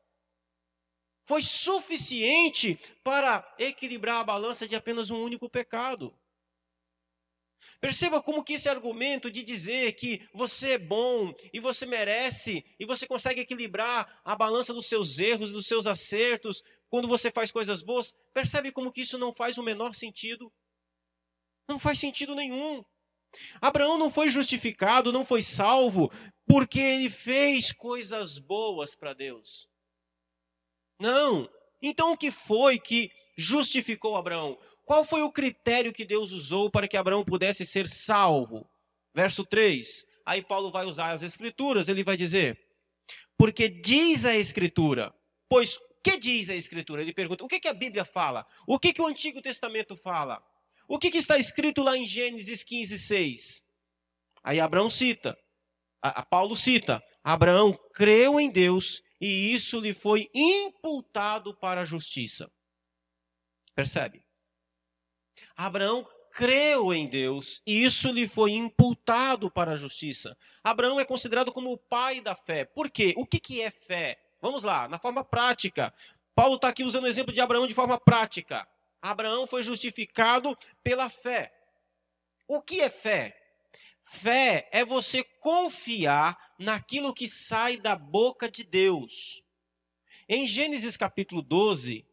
foi 1.25 1.41
suficiente 1.41 2.79
para 3.03 3.47
equilibrar 3.57 4.21
a 4.21 4.23
balança 4.23 4.67
de 4.67 4.75
apenas 4.75 5.09
um 5.09 5.21
único 5.21 5.49
pecado. 5.49 6.13
Perceba 7.79 8.21
como 8.21 8.43
que 8.43 8.53
esse 8.53 8.69
argumento 8.69 9.29
de 9.29 9.43
dizer 9.43 9.93
que 9.93 10.25
você 10.33 10.71
é 10.71 10.77
bom 10.77 11.33
e 11.53 11.59
você 11.59 11.85
merece 11.85 12.63
e 12.79 12.85
você 12.85 13.05
consegue 13.05 13.41
equilibrar 13.41 14.21
a 14.23 14.35
balança 14.35 14.73
dos 14.73 14.87
seus 14.87 15.19
erros, 15.19 15.51
dos 15.51 15.67
seus 15.67 15.85
acertos, 15.85 16.63
quando 16.89 17.07
você 17.07 17.31
faz 17.31 17.51
coisas 17.51 17.81
boas, 17.81 18.15
percebe 18.33 18.71
como 18.71 18.91
que 18.91 19.01
isso 19.01 19.17
não 19.17 19.33
faz 19.33 19.57
o 19.57 19.63
menor 19.63 19.95
sentido? 19.95 20.51
Não 21.67 21.79
faz 21.79 21.99
sentido 21.99 22.35
nenhum. 22.35 22.83
Abraão 23.59 23.97
não 23.97 24.11
foi 24.11 24.29
justificado, 24.29 25.11
não 25.11 25.25
foi 25.25 25.41
salvo, 25.41 26.11
porque 26.53 26.79
ele 26.79 27.09
fez 27.09 27.71
coisas 27.71 28.37
boas 28.37 28.93
para 28.93 29.11
Deus. 29.11 29.67
Não. 30.99 31.49
Então 31.81 32.11
o 32.11 32.17
que 32.17 32.29
foi 32.29 32.77
que 32.77 33.11
justificou 33.35 34.15
Abraão? 34.15 34.55
Qual 34.85 35.03
foi 35.03 35.23
o 35.23 35.31
critério 35.31 35.91
que 35.91 36.05
Deus 36.05 36.31
usou 36.31 36.69
para 36.69 36.87
que 36.87 36.95
Abraão 36.95 37.25
pudesse 37.25 37.65
ser 37.65 37.87
salvo? 37.87 38.69
Verso 39.15 39.43
3. 39.43 40.05
Aí 40.23 40.43
Paulo 40.43 40.69
vai 40.69 40.85
usar 40.85 41.13
as 41.13 41.23
escrituras, 41.23 41.89
ele 41.89 42.03
vai 42.03 42.15
dizer: 42.15 42.63
Porque 43.35 43.67
diz 43.67 44.23
a 44.23 44.35
escritura. 44.35 45.11
Pois 45.49 45.79
que 46.03 46.19
diz 46.19 46.51
a 46.51 46.55
escritura? 46.55 47.01
Ele 47.01 47.15
pergunta: 47.15 47.43
O 47.43 47.47
que, 47.47 47.59
que 47.59 47.67
a 47.67 47.73
Bíblia 47.73 48.05
fala? 48.05 48.45
O 48.67 48.77
que, 48.77 48.93
que 48.93 49.01
o 49.01 49.07
Antigo 49.07 49.41
Testamento 49.41 49.95
fala? 49.95 50.39
O 50.87 50.99
que, 50.99 51.09
que 51.09 51.17
está 51.17 51.35
escrito 51.35 51.81
lá 51.81 51.97
em 51.97 52.07
Gênesis 52.07 52.63
15, 52.63 52.99
6? 52.99 53.65
Aí 54.43 54.59
Abraão 54.59 54.89
cita, 54.91 55.35
a, 56.03 56.19
a 56.19 56.25
Paulo 56.25 56.57
cita, 56.57 57.01
Abraão 57.23 57.73
creu 57.93 58.39
em 58.39 58.51
Deus 58.51 59.01
e 59.21 59.53
isso 59.53 59.79
lhe 59.79 59.93
foi 59.93 60.29
imputado 60.35 61.55
para 61.55 61.81
a 61.81 61.85
justiça. 61.85 62.51
Percebe? 63.73 64.23
Abraão 65.55 66.05
creu 66.33 66.93
em 66.93 67.07
Deus 67.07 67.61
e 67.65 67.85
isso 67.85 68.11
lhe 68.11 68.27
foi 68.27 68.51
imputado 68.51 69.49
para 69.49 69.71
a 69.71 69.75
justiça. 69.77 70.37
Abraão 70.61 70.99
é 70.99 71.05
considerado 71.05 71.53
como 71.53 71.71
o 71.71 71.77
pai 71.77 72.19
da 72.19 72.35
fé. 72.35 72.65
Por 72.65 72.91
quê? 72.91 73.13
O 73.15 73.25
que, 73.25 73.39
que 73.39 73.61
é 73.61 73.71
fé? 73.71 74.19
Vamos 74.41 74.63
lá, 74.63 74.89
na 74.89 74.99
forma 74.99 75.23
prática. 75.23 75.93
Paulo 76.35 76.55
está 76.55 76.67
aqui 76.67 76.83
usando 76.83 77.05
o 77.05 77.07
exemplo 77.07 77.33
de 77.33 77.39
Abraão 77.39 77.65
de 77.65 77.73
forma 77.73 77.97
prática. 77.97 78.67
Abraão 79.01 79.47
foi 79.47 79.63
justificado 79.63 80.57
pela 80.83 81.09
fé. 81.09 81.53
O 82.47 82.61
que 82.61 82.81
é 82.81 82.89
fé? 82.89 83.42
Fé 84.21 84.69
é 84.71 84.85
você 84.85 85.23
confiar 85.23 86.37
naquilo 86.59 87.13
que 87.13 87.27
sai 87.27 87.77
da 87.77 87.95
boca 87.95 88.49
de 88.49 88.63
Deus. 88.63 89.41
Em 90.29 90.45
Gênesis 90.47 90.95
capítulo 90.95 91.41
12, 91.41 92.05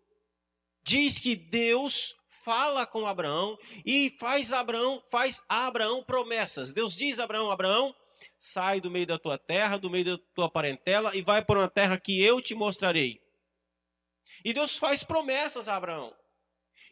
diz 0.82 1.18
que 1.18 1.36
Deus 1.36 2.16
fala 2.42 2.86
com 2.86 3.06
Abraão 3.06 3.58
e 3.84 4.16
faz 4.18 4.52
Abraão, 4.52 5.02
faz 5.10 5.44
a 5.48 5.66
Abraão 5.66 6.02
promessas. 6.02 6.72
Deus 6.72 6.96
diz 6.96 7.18
a 7.18 7.24
Abraão, 7.24 7.50
Abraão, 7.50 7.94
sai 8.38 8.80
do 8.80 8.90
meio 8.90 9.06
da 9.06 9.18
tua 9.18 9.36
terra, 9.36 9.76
do 9.76 9.90
meio 9.90 10.04
da 10.04 10.18
tua 10.34 10.50
parentela 10.50 11.14
e 11.14 11.22
vai 11.22 11.44
para 11.44 11.60
uma 11.60 11.68
terra 11.68 12.00
que 12.00 12.22
eu 12.22 12.40
te 12.40 12.54
mostrarei. 12.54 13.20
E 14.42 14.52
Deus 14.54 14.78
faz 14.78 15.04
promessas 15.04 15.68
a 15.68 15.76
Abraão. 15.76 16.16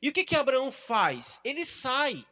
E 0.02 0.10
o 0.10 0.12
que 0.12 0.22
que 0.22 0.36
Abraão 0.36 0.70
faz? 0.70 1.40
Ele 1.42 1.64
sai. 1.64 2.24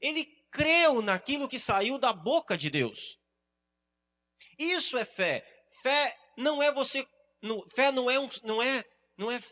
Ele 0.00 0.24
creu 0.50 1.02
naquilo 1.02 1.48
que 1.48 1.58
saiu 1.58 1.98
da 1.98 2.12
boca 2.12 2.56
de 2.56 2.70
Deus. 2.70 3.18
Isso 4.58 4.96
é 4.96 5.04
fé. 5.04 5.44
Fé 5.82 6.16
não 6.36 6.62
é 6.62 6.72
você, 6.72 7.06
fé 7.74 7.92
não 7.92 8.10
é, 8.10 8.18
um, 8.18 8.28
não 8.42 8.62
é, 8.62 8.84
não 9.16 9.30
é 9.30 9.42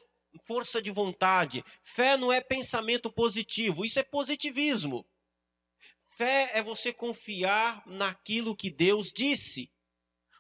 força 0.47 0.81
de 0.81 0.91
vontade. 0.91 1.65
Fé 1.85 2.17
não 2.17 2.33
é 2.33 2.41
pensamento 2.41 3.13
positivo. 3.13 3.85
Isso 3.85 3.99
é 3.99 4.03
positivismo. 4.03 5.07
Fé 6.17 6.51
é 6.55 6.63
você 6.63 6.93
confiar 6.93 7.83
naquilo 7.87 8.57
que 8.57 8.71
Deus 8.71 9.13
disse. 9.13 9.71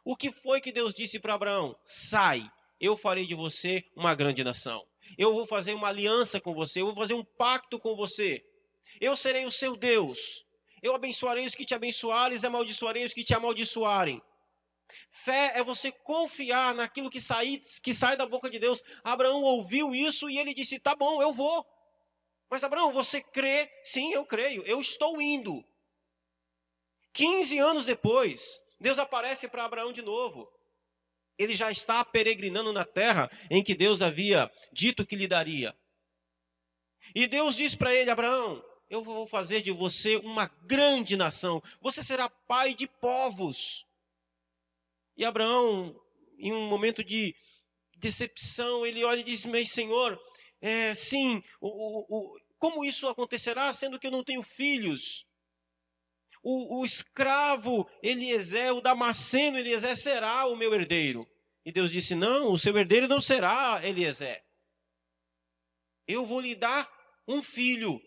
O 0.05 0.17
que 0.17 0.31
foi 0.31 0.61
que 0.61 0.71
Deus 0.71 0.93
disse 0.93 1.19
para 1.19 1.35
Abraão? 1.35 1.75
Sai, 1.85 2.49
eu 2.79 2.97
farei 2.97 3.27
de 3.27 3.35
você 3.35 3.85
uma 3.97 4.15
grande 4.15 4.45
nação. 4.45 4.87
Eu 5.17 5.33
vou 5.33 5.47
fazer 5.47 5.75
uma 5.75 5.89
aliança 5.89 6.41
com 6.41 6.55
você, 6.55 6.81
eu 6.81 6.87
vou 6.87 6.95
fazer 6.95 7.15
um 7.15 7.25
pacto 7.25 7.79
com 7.79 7.97
você. 7.97 8.43
Eu 9.01 9.17
serei 9.17 9.47
o 9.47 9.53
seu 9.53 9.77
Deus. 9.77 10.44
Eu 10.85 10.95
abençoarei 10.95 11.47
os 11.47 11.55
que 11.55 11.65
te 11.65 11.75
abençoarem 11.75 12.39
e 12.39 12.47
amaldiçoarei 12.47 13.07
os 13.07 13.15
que 13.15 13.25
te 13.25 13.33
amaldiçoarem. 13.33 14.23
Fé 15.11 15.53
é 15.55 15.65
você 15.65 15.91
confiar 15.91 16.75
naquilo 16.75 17.09
que 17.09 17.23
sai, 17.23 17.63
que 17.83 17.95
sai 17.95 18.19
da 18.19 18.27
boca 18.27 18.51
de 18.51 18.59
Deus. 18.59 18.83
Abraão 19.03 19.41
ouviu 19.41 19.95
isso 19.95 20.29
e 20.29 20.39
ele 20.39 20.53
disse: 20.53 20.79
Tá 20.79 20.95
bom, 20.95 21.23
eu 21.23 21.33
vou. 21.33 21.67
Mas 22.51 22.63
Abraão, 22.63 22.93
você 22.93 23.23
crê? 23.23 23.67
Sim, 23.83 24.13
eu 24.13 24.27
creio, 24.27 24.63
eu 24.67 24.79
estou 24.79 25.19
indo. 25.23 25.65
15 27.15 27.59
anos 27.61 27.87
depois, 27.87 28.61
Deus 28.79 28.99
aparece 28.99 29.49
para 29.49 29.65
Abraão 29.65 29.91
de 29.91 30.03
novo. 30.03 30.53
Ele 31.39 31.57
já 31.57 31.71
está 31.71 32.05
peregrinando 32.05 32.75
na 32.75 32.85
terra 32.85 33.31
em 33.51 33.65
que 33.65 33.75
Deus 33.75 34.03
havia 34.03 34.53
dito 34.71 35.07
que 35.07 35.17
lhe 35.17 35.27
daria. 35.27 35.75
E 37.15 37.27
Deus 37.27 37.57
diz 37.57 37.75
para 37.75 37.93
ele: 37.93 38.11
Abraão, 38.11 38.65
eu 38.89 39.03
vou 39.03 39.27
fazer 39.27 39.63
de 39.63 39.71
você 39.73 40.17
uma 40.19 40.47
grande 40.63 41.17
nação. 41.17 41.63
Você 41.81 42.03
será 42.03 42.29
pai 42.29 42.75
de 42.75 42.87
povos. 42.87 43.87
E 45.17 45.25
Abraão, 45.25 46.01
em 46.39 46.53
um 46.53 46.69
momento 46.69 47.03
de 47.03 47.35
decepção, 47.97 48.85
ele 48.87 49.05
olha 49.05 49.21
e 49.21 49.25
diz: 49.25 49.47
Mas 49.47 49.71
Senhor, 49.71 50.21
é, 50.61 50.95
sim, 50.95 51.43
o, 51.61 51.69
o, 51.69 52.07
o, 52.09 52.41
como 52.59 52.85
isso 52.85 53.09
acontecerá, 53.09 53.73
sendo 53.73 53.99
que 53.99 54.07
eu 54.07 54.11
não 54.11 54.25
tenho 54.25 54.43
filhos? 54.43 55.27
O, 56.43 56.81
o 56.81 56.85
escravo 56.85 57.89
Eliezer, 58.03 58.75
o 58.75 58.81
Damasceno 58.81 59.59
Eliezer 59.59 59.97
será 59.97 60.47
o 60.47 60.57
meu 60.57 60.75
herdeiro. 60.75 61.27
E 61.65 61.73
Deus 61.73 61.91
disse: 61.91 62.15
Não, 62.15 62.53
o 62.53 62.59
seu 62.59 62.77
herdeiro 62.77 63.09
não 63.09 63.21
será 63.21 63.81
Eliezer. 63.83 64.45
Eu 66.07 66.27
vou 66.27 66.41
lhe 66.41 66.55
dar 66.55 66.94
um 67.27 67.43
filho. 67.43 68.01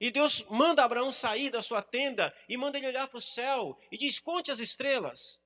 E 0.00 0.10
Deus 0.10 0.44
manda 0.48 0.84
Abraão 0.84 1.10
sair 1.10 1.50
da 1.50 1.62
sua 1.62 1.82
tenda 1.82 2.34
e 2.48 2.56
manda 2.56 2.78
ele 2.78 2.86
olhar 2.86 3.08
para 3.08 3.18
o 3.18 3.22
céu 3.22 3.76
e 3.90 3.98
diz: 3.98 4.18
Conte 4.20 4.50
as 4.50 4.60
estrelas. 4.60 5.40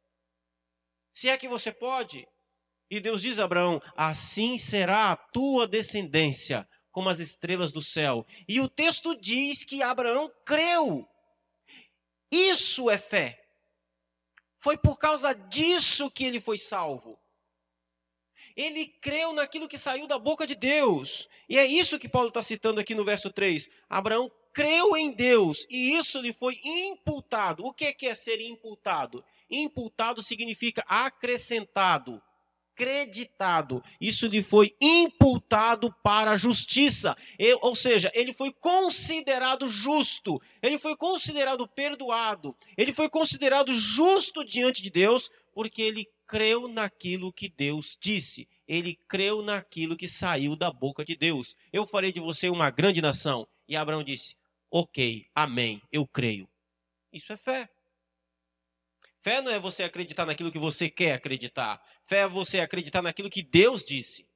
Se 1.12 1.28
é 1.28 1.36
que 1.36 1.48
você 1.48 1.72
pode. 1.72 2.26
E 2.90 3.00
Deus 3.00 3.22
diz 3.22 3.38
a 3.38 3.44
Abraão: 3.44 3.80
Assim 3.96 4.58
será 4.58 5.12
a 5.12 5.16
tua 5.16 5.66
descendência, 5.66 6.68
como 6.90 7.08
as 7.08 7.20
estrelas 7.20 7.72
do 7.72 7.82
céu. 7.82 8.26
E 8.46 8.60
o 8.60 8.68
texto 8.68 9.18
diz 9.18 9.64
que 9.64 9.82
Abraão 9.82 10.30
creu. 10.44 11.08
Isso 12.30 12.90
é 12.90 12.98
fé. 12.98 13.38
Foi 14.60 14.76
por 14.76 14.98
causa 14.98 15.32
disso 15.32 16.10
que 16.10 16.24
ele 16.24 16.40
foi 16.40 16.58
salvo. 16.58 17.21
Ele 18.56 18.86
creu 19.00 19.32
naquilo 19.32 19.68
que 19.68 19.78
saiu 19.78 20.06
da 20.06 20.18
boca 20.18 20.46
de 20.46 20.54
Deus. 20.54 21.28
E 21.48 21.58
é 21.58 21.66
isso 21.66 21.98
que 21.98 22.08
Paulo 22.08 22.28
está 22.28 22.42
citando 22.42 22.80
aqui 22.80 22.94
no 22.94 23.04
verso 23.04 23.30
3. 23.30 23.70
Abraão 23.88 24.30
creu 24.52 24.96
em 24.96 25.10
Deus 25.10 25.66
e 25.70 25.96
isso 25.96 26.20
lhe 26.20 26.32
foi 26.32 26.60
imputado. 26.62 27.64
O 27.64 27.72
que 27.72 28.06
é 28.06 28.14
ser 28.14 28.40
imputado? 28.40 29.24
Imputado 29.50 30.22
significa 30.22 30.84
acrescentado, 30.86 32.22
creditado. 32.74 33.82
Isso 34.00 34.26
lhe 34.26 34.42
foi 34.42 34.74
imputado 34.80 35.94
para 36.02 36.32
a 36.32 36.36
justiça. 36.36 37.16
ou 37.60 37.74
seja, 37.76 38.10
ele 38.14 38.32
foi 38.32 38.52
considerado 38.52 39.68
justo, 39.68 40.40
ele 40.62 40.78
foi 40.78 40.96
considerado 40.96 41.66
perdoado, 41.68 42.56
ele 42.76 42.92
foi 42.92 43.08
considerado 43.08 43.74
justo 43.74 44.44
diante 44.44 44.82
de 44.82 44.90
Deus, 44.90 45.30
porque 45.54 45.82
ele 45.82 46.08
creu 46.32 46.66
naquilo 46.66 47.30
que 47.30 47.46
Deus 47.46 47.94
disse. 48.00 48.48
Ele 48.66 48.94
creu 49.06 49.42
naquilo 49.42 49.94
que 49.94 50.08
saiu 50.08 50.56
da 50.56 50.72
boca 50.72 51.04
de 51.04 51.14
Deus. 51.14 51.54
Eu 51.70 51.86
farei 51.86 52.10
de 52.10 52.20
você 52.20 52.48
uma 52.48 52.70
grande 52.70 53.02
nação. 53.02 53.46
E 53.68 53.76
Abraão 53.76 54.02
disse: 54.02 54.34
Ok, 54.70 55.26
amém, 55.34 55.82
eu 55.92 56.06
creio. 56.06 56.48
Isso 57.12 57.34
é 57.34 57.36
fé. 57.36 57.68
Fé 59.20 59.42
não 59.42 59.52
é 59.52 59.60
você 59.60 59.82
acreditar 59.82 60.24
naquilo 60.24 60.50
que 60.50 60.58
você 60.58 60.88
quer 60.88 61.12
acreditar. 61.12 61.82
Fé 62.06 62.20
é 62.20 62.28
você 62.28 62.60
acreditar 62.60 63.02
naquilo 63.02 63.28
que 63.28 63.42
Deus 63.42 63.84
disse. 63.84 64.26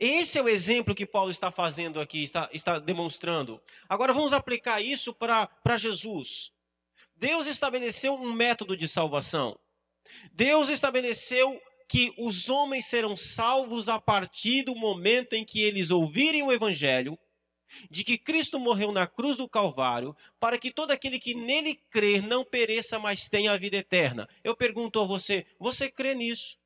Esse 0.00 0.38
é 0.38 0.42
o 0.42 0.48
exemplo 0.48 0.92
que 0.92 1.06
Paulo 1.06 1.30
está 1.30 1.52
fazendo 1.52 2.00
aqui, 2.00 2.24
está, 2.24 2.50
está 2.52 2.80
demonstrando. 2.80 3.62
Agora 3.88 4.12
vamos 4.12 4.32
aplicar 4.32 4.80
isso 4.80 5.14
para 5.14 5.76
Jesus. 5.76 6.50
Deus 7.14 7.46
estabeleceu 7.46 8.14
um 8.14 8.32
método 8.32 8.76
de 8.76 8.88
salvação. 8.88 9.56
Deus 10.32 10.68
estabeleceu 10.68 11.60
que 11.88 12.12
os 12.18 12.48
homens 12.48 12.86
serão 12.86 13.16
salvos 13.16 13.88
a 13.88 14.00
partir 14.00 14.62
do 14.62 14.74
momento 14.74 15.34
em 15.34 15.44
que 15.44 15.62
eles 15.62 15.90
ouvirem 15.90 16.42
o 16.42 16.52
Evangelho 16.52 17.18
de 17.90 18.04
que 18.04 18.16
Cristo 18.16 18.58
morreu 18.58 18.92
na 18.92 19.06
cruz 19.06 19.36
do 19.36 19.48
Calvário 19.48 20.16
para 20.38 20.58
que 20.58 20.70
todo 20.70 20.90
aquele 20.90 21.18
que 21.18 21.34
nele 21.34 21.74
crer 21.74 22.22
não 22.22 22.44
pereça, 22.44 22.98
mas 22.98 23.28
tenha 23.28 23.52
a 23.52 23.56
vida 23.56 23.76
eterna. 23.76 24.28
Eu 24.42 24.56
pergunto 24.56 25.00
a 25.00 25.04
você, 25.04 25.46
você 25.58 25.90
crê 25.90 26.14
nisso? 26.14 26.58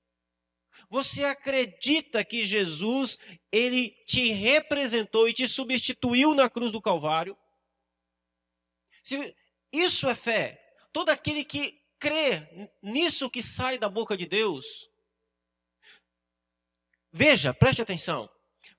Você 0.88 1.24
acredita 1.24 2.24
que 2.24 2.44
Jesus, 2.44 3.18
ele 3.52 3.90
te 4.06 4.32
representou 4.32 5.28
e 5.28 5.32
te 5.32 5.48
substituiu 5.48 6.34
na 6.34 6.50
cruz 6.50 6.72
do 6.72 6.82
Calvário? 6.82 7.36
Isso 9.72 10.08
é 10.08 10.14
fé. 10.14 10.60
Todo 10.92 11.10
aquele 11.10 11.44
que 11.44 11.79
crê 12.00 12.70
nisso 12.82 13.30
que 13.30 13.42
sai 13.42 13.78
da 13.78 13.88
boca 13.88 14.16
de 14.16 14.26
Deus. 14.26 14.90
Veja, 17.12 17.52
preste 17.52 17.82
atenção. 17.82 18.28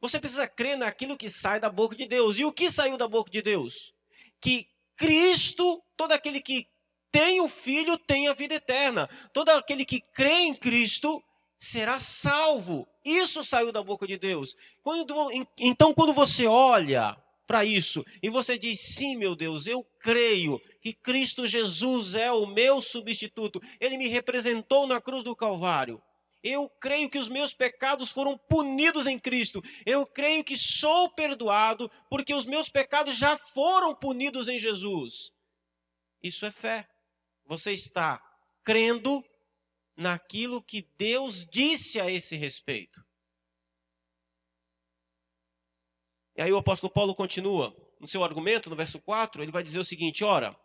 Você 0.01 0.19
precisa 0.19 0.47
crer 0.47 0.77
naquilo 0.77 1.15
que 1.15 1.29
sai 1.29 1.59
da 1.59 1.69
boca 1.69 1.95
de 1.95 2.07
Deus. 2.07 2.39
E 2.39 2.43
o 2.43 2.51
que 2.51 2.71
saiu 2.71 2.97
da 2.97 3.07
boca 3.07 3.29
de 3.29 3.41
Deus? 3.41 3.93
Que 4.41 4.67
Cristo, 4.97 5.81
todo 5.95 6.11
aquele 6.11 6.41
que 6.41 6.67
tem 7.11 7.39
o 7.41 7.47
Filho, 7.47 7.97
tem 7.97 8.27
a 8.27 8.33
vida 8.33 8.55
eterna. 8.55 9.07
Todo 9.31 9.49
aquele 9.49 9.85
que 9.85 10.01
crê 10.01 10.41
em 10.41 10.55
Cristo 10.55 11.23
será 11.59 11.99
salvo. 11.99 12.87
Isso 13.05 13.43
saiu 13.43 13.71
da 13.71 13.83
boca 13.83 14.07
de 14.07 14.17
Deus. 14.17 14.55
Quando, 14.81 15.13
então, 15.57 15.93
quando 15.93 16.13
você 16.13 16.47
olha 16.47 17.15
para 17.45 17.63
isso 17.63 18.03
e 18.23 18.29
você 18.29 18.57
diz: 18.57 18.79
sim, 18.79 19.15
meu 19.15 19.35
Deus, 19.35 19.67
eu 19.67 19.83
creio 19.99 20.59
que 20.81 20.93
Cristo 20.93 21.45
Jesus 21.45 22.15
é 22.15 22.31
o 22.31 22.47
meu 22.47 22.81
substituto, 22.81 23.61
ele 23.79 23.97
me 23.97 24.07
representou 24.07 24.88
na 24.88 25.00
cruz 25.00 25.23
do 25.23 25.35
Calvário. 25.35 26.01
Eu 26.43 26.67
creio 26.67 27.07
que 27.07 27.19
os 27.19 27.29
meus 27.29 27.53
pecados 27.53 28.09
foram 28.09 28.35
punidos 28.35 29.05
em 29.05 29.19
Cristo. 29.19 29.61
Eu 29.85 30.07
creio 30.07 30.43
que 30.43 30.57
sou 30.57 31.13
perdoado 31.13 31.89
porque 32.09 32.33
os 32.33 32.47
meus 32.47 32.67
pecados 32.67 33.15
já 33.15 33.38
foram 33.38 33.95
punidos 33.95 34.47
em 34.47 34.57
Jesus. 34.57 35.31
Isso 36.23 36.43
é 36.45 36.51
fé. 36.51 36.88
Você 37.45 37.73
está 37.73 38.19
crendo 38.63 39.23
naquilo 39.95 40.63
que 40.63 40.89
Deus 40.97 41.45
disse 41.45 42.00
a 42.00 42.09
esse 42.09 42.35
respeito. 42.35 43.05
E 46.35 46.41
aí 46.41 46.51
o 46.51 46.57
apóstolo 46.57 46.91
Paulo 46.91 47.13
continua 47.13 47.75
no 48.00 48.07
seu 48.07 48.23
argumento, 48.23 48.67
no 48.67 48.75
verso 48.75 49.00
4, 49.00 49.43
ele 49.43 49.51
vai 49.51 49.61
dizer 49.61 49.79
o 49.79 49.85
seguinte: 49.85 50.23
ora, 50.23 50.57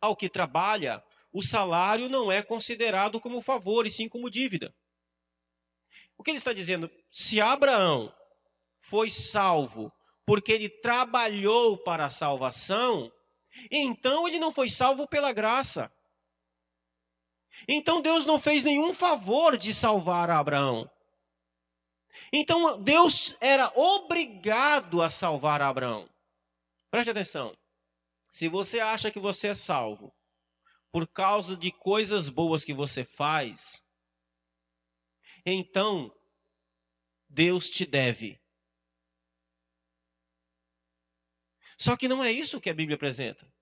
ao 0.00 0.16
que 0.16 0.28
trabalha, 0.28 1.02
o 1.32 1.42
salário 1.42 2.08
não 2.08 2.30
é 2.30 2.42
considerado 2.42 3.20
como 3.20 3.42
favor, 3.42 3.86
e 3.86 3.92
sim 3.92 4.08
como 4.08 4.30
dívida. 4.30 4.74
O 6.16 6.22
que 6.22 6.30
ele 6.30 6.38
está 6.38 6.52
dizendo? 6.52 6.90
Se 7.10 7.40
Abraão 7.40 8.12
foi 8.82 9.10
salvo 9.10 9.92
porque 10.26 10.52
ele 10.52 10.68
trabalhou 10.68 11.78
para 11.78 12.06
a 12.06 12.10
salvação, 12.10 13.10
então 13.70 14.28
ele 14.28 14.38
não 14.38 14.52
foi 14.52 14.68
salvo 14.68 15.06
pela 15.06 15.32
graça. 15.32 15.90
Então 17.66 18.00
Deus 18.00 18.26
não 18.26 18.38
fez 18.38 18.62
nenhum 18.62 18.92
favor 18.92 19.56
de 19.56 19.72
salvar 19.74 20.30
Abraão. 20.30 20.88
Então 22.32 22.80
Deus 22.80 23.36
era 23.40 23.72
obrigado 23.74 25.02
a 25.02 25.08
salvar 25.08 25.62
Abraão. 25.62 26.08
Preste 26.90 27.10
atenção. 27.10 27.56
Se 28.38 28.48
você 28.48 28.78
acha 28.78 29.10
que 29.10 29.18
você 29.18 29.48
é 29.48 29.54
salvo 29.56 30.14
por 30.92 31.08
causa 31.08 31.56
de 31.56 31.72
coisas 31.72 32.28
boas 32.28 32.64
que 32.64 32.72
você 32.72 33.04
faz, 33.04 33.84
então 35.44 36.16
Deus 37.28 37.68
te 37.68 37.84
deve. 37.84 38.40
Só 41.76 41.96
que 41.96 42.06
não 42.06 42.22
é 42.22 42.30
isso 42.30 42.60
que 42.60 42.70
a 42.70 42.74
Bíblia 42.74 42.94
apresenta. 42.94 43.52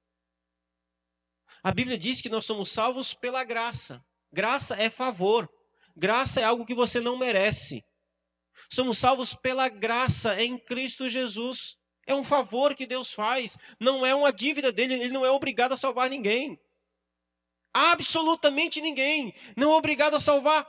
A 1.62 1.72
Bíblia 1.72 1.96
diz 1.96 2.20
que 2.20 2.28
nós 2.28 2.44
somos 2.44 2.70
salvos 2.70 3.14
pela 3.14 3.42
graça. 3.44 4.04
Graça 4.30 4.76
é 4.76 4.90
favor. 4.90 5.50
Graça 5.96 6.38
é 6.38 6.44
algo 6.44 6.66
que 6.66 6.74
você 6.74 7.00
não 7.00 7.16
merece. 7.16 7.82
Somos 8.70 8.98
salvos 8.98 9.32
pela 9.32 9.70
graça 9.70 10.38
em 10.38 10.58
Cristo 10.58 11.08
Jesus. 11.08 11.78
É 12.06 12.14
um 12.14 12.22
favor 12.22 12.74
que 12.74 12.86
Deus 12.86 13.12
faz, 13.12 13.58
não 13.80 14.06
é 14.06 14.14
uma 14.14 14.32
dívida 14.32 14.70
dele, 14.70 14.94
ele 14.94 15.08
não 15.08 15.24
é 15.24 15.30
obrigado 15.30 15.72
a 15.72 15.76
salvar 15.76 16.08
ninguém. 16.08 16.58
Absolutamente 17.74 18.80
ninguém. 18.80 19.34
Não 19.56 19.72
é 19.72 19.74
obrigado 19.74 20.14
a 20.14 20.20
salvar 20.20 20.66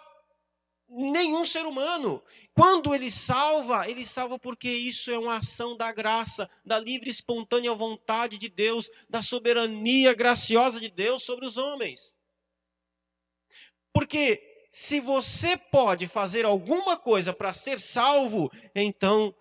nenhum 0.89 1.45
ser 1.45 1.65
humano. 1.65 2.23
Quando 2.53 2.93
ele 2.93 3.11
salva, 3.11 3.89
ele 3.89 4.05
salva 4.05 4.39
porque 4.39 4.69
isso 4.69 5.11
é 5.11 5.17
uma 5.17 5.37
ação 5.37 5.77
da 5.77 5.91
graça, 5.91 6.49
da 6.65 6.79
livre 6.79 7.09
e 7.09 7.11
espontânea 7.11 7.73
vontade 7.73 8.37
de 8.37 8.49
Deus, 8.49 8.89
da 9.09 9.21
soberania 9.21 10.13
graciosa 10.13 10.79
de 10.79 10.89
Deus 10.89 11.23
sobre 11.23 11.45
os 11.45 11.55
homens. 11.55 12.13
Porque 13.93 14.67
se 14.71 14.99
você 14.99 15.57
pode 15.57 16.07
fazer 16.07 16.45
alguma 16.45 16.97
coisa 16.97 17.33
para 17.33 17.53
ser 17.53 17.79
salvo, 17.79 18.51
então 18.75 19.35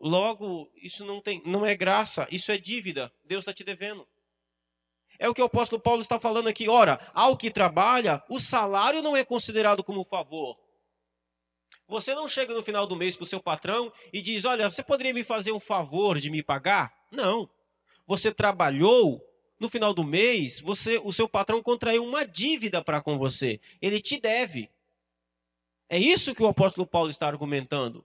Logo, 0.00 0.70
isso 0.76 1.04
não, 1.04 1.20
tem, 1.20 1.42
não 1.44 1.66
é 1.66 1.74
graça, 1.74 2.26
isso 2.30 2.52
é 2.52 2.58
dívida. 2.58 3.12
Deus 3.24 3.42
está 3.42 3.52
te 3.52 3.64
devendo. 3.64 4.06
É 5.18 5.28
o 5.28 5.34
que 5.34 5.42
o 5.42 5.46
apóstolo 5.46 5.82
Paulo 5.82 6.00
está 6.00 6.20
falando 6.20 6.48
aqui. 6.48 6.68
Ora, 6.68 7.10
ao 7.12 7.36
que 7.36 7.50
trabalha, 7.50 8.22
o 8.28 8.38
salário 8.38 9.02
não 9.02 9.16
é 9.16 9.24
considerado 9.24 9.82
como 9.82 10.04
favor. 10.04 10.56
Você 11.88 12.14
não 12.14 12.28
chega 12.28 12.54
no 12.54 12.62
final 12.62 12.86
do 12.86 12.94
mês 12.94 13.16
para 13.16 13.24
o 13.24 13.26
seu 13.26 13.40
patrão 13.40 13.92
e 14.12 14.20
diz: 14.20 14.44
Olha, 14.44 14.70
você 14.70 14.82
poderia 14.82 15.12
me 15.12 15.24
fazer 15.24 15.50
um 15.50 15.58
favor 15.58 16.20
de 16.20 16.30
me 16.30 16.42
pagar? 16.42 16.94
Não. 17.10 17.50
Você 18.06 18.32
trabalhou, 18.32 19.20
no 19.58 19.68
final 19.68 19.92
do 19.92 20.04
mês, 20.04 20.60
você, 20.60 21.00
o 21.02 21.12
seu 21.12 21.28
patrão 21.28 21.62
contraiu 21.62 22.04
uma 22.04 22.24
dívida 22.24 22.82
para 22.84 23.00
com 23.00 23.18
você. 23.18 23.60
Ele 23.82 24.00
te 24.00 24.20
deve. 24.20 24.70
É 25.88 25.98
isso 25.98 26.34
que 26.34 26.42
o 26.42 26.48
apóstolo 26.48 26.86
Paulo 26.86 27.10
está 27.10 27.26
argumentando. 27.26 28.04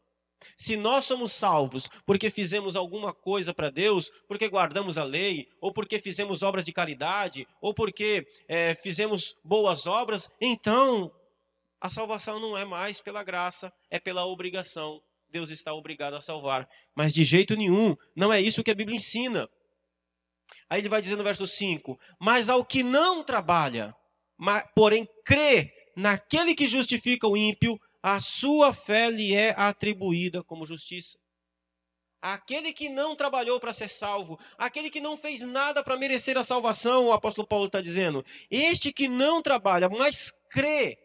Se 0.57 0.75
nós 0.75 1.05
somos 1.05 1.31
salvos 1.31 1.89
porque 2.05 2.29
fizemos 2.29 2.75
alguma 2.75 3.13
coisa 3.13 3.53
para 3.53 3.69
Deus, 3.69 4.11
porque 4.27 4.47
guardamos 4.47 4.97
a 4.97 5.03
lei, 5.03 5.47
ou 5.61 5.71
porque 5.71 5.99
fizemos 5.99 6.43
obras 6.43 6.65
de 6.65 6.73
caridade, 6.73 7.47
ou 7.61 7.73
porque 7.73 8.27
é, 8.47 8.75
fizemos 8.75 9.35
boas 9.43 9.87
obras, 9.87 10.29
então 10.41 11.11
a 11.81 11.89
salvação 11.89 12.39
não 12.39 12.57
é 12.57 12.63
mais 12.63 13.01
pela 13.01 13.23
graça, 13.23 13.71
é 13.89 13.99
pela 13.99 14.25
obrigação. 14.25 15.01
Deus 15.29 15.49
está 15.49 15.73
obrigado 15.73 16.13
a 16.13 16.21
salvar. 16.21 16.69
Mas 16.95 17.11
de 17.11 17.23
jeito 17.23 17.55
nenhum, 17.55 17.95
não 18.15 18.31
é 18.31 18.39
isso 18.39 18.63
que 18.63 18.71
a 18.71 18.75
Bíblia 18.75 18.95
ensina. 18.95 19.49
Aí 20.69 20.79
ele 20.79 20.89
vai 20.89 21.01
dizer 21.01 21.15
no 21.15 21.23
verso 21.23 21.45
5: 21.45 21.99
Mas 22.19 22.49
ao 22.49 22.63
que 22.63 22.83
não 22.83 23.23
trabalha, 23.23 23.95
porém 24.75 25.07
crê 25.25 25.73
naquele 25.95 26.55
que 26.55 26.67
justifica 26.67 27.27
o 27.27 27.35
ímpio, 27.35 27.79
a 28.03 28.19
sua 28.19 28.73
fé 28.73 29.09
lhe 29.09 29.33
é 29.33 29.55
atribuída 29.57 30.43
como 30.43 30.65
justiça. 30.65 31.17
Aquele 32.21 32.73
que 32.73 32.89
não 32.89 33.15
trabalhou 33.15 33.59
para 33.61 33.73
ser 33.73 33.89
salvo, 33.89 34.37
aquele 34.57 34.89
que 34.89 34.99
não 34.99 35.17
fez 35.17 35.39
nada 35.39 35.81
para 35.81 35.97
merecer 35.97 36.37
a 36.37 36.43
salvação, 36.43 37.07
o 37.07 37.13
apóstolo 37.13 37.47
Paulo 37.47 37.67
está 37.67 37.79
dizendo, 37.79 38.25
este 38.51 38.91
que 38.91 39.07
não 39.07 39.41
trabalha, 39.41 39.87
mas 39.87 40.33
crê 40.49 40.97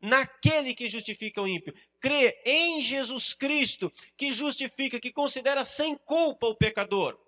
naquele 0.00 0.74
que 0.74 0.88
justifica 0.88 1.40
o 1.40 1.46
ímpio, 1.46 1.74
crê 2.00 2.42
em 2.46 2.82
Jesus 2.82 3.34
Cristo, 3.34 3.92
que 4.16 4.32
justifica, 4.32 4.98
que 4.98 5.12
considera 5.12 5.64
sem 5.66 5.96
culpa 5.96 6.46
o 6.46 6.56
pecador. 6.56 7.18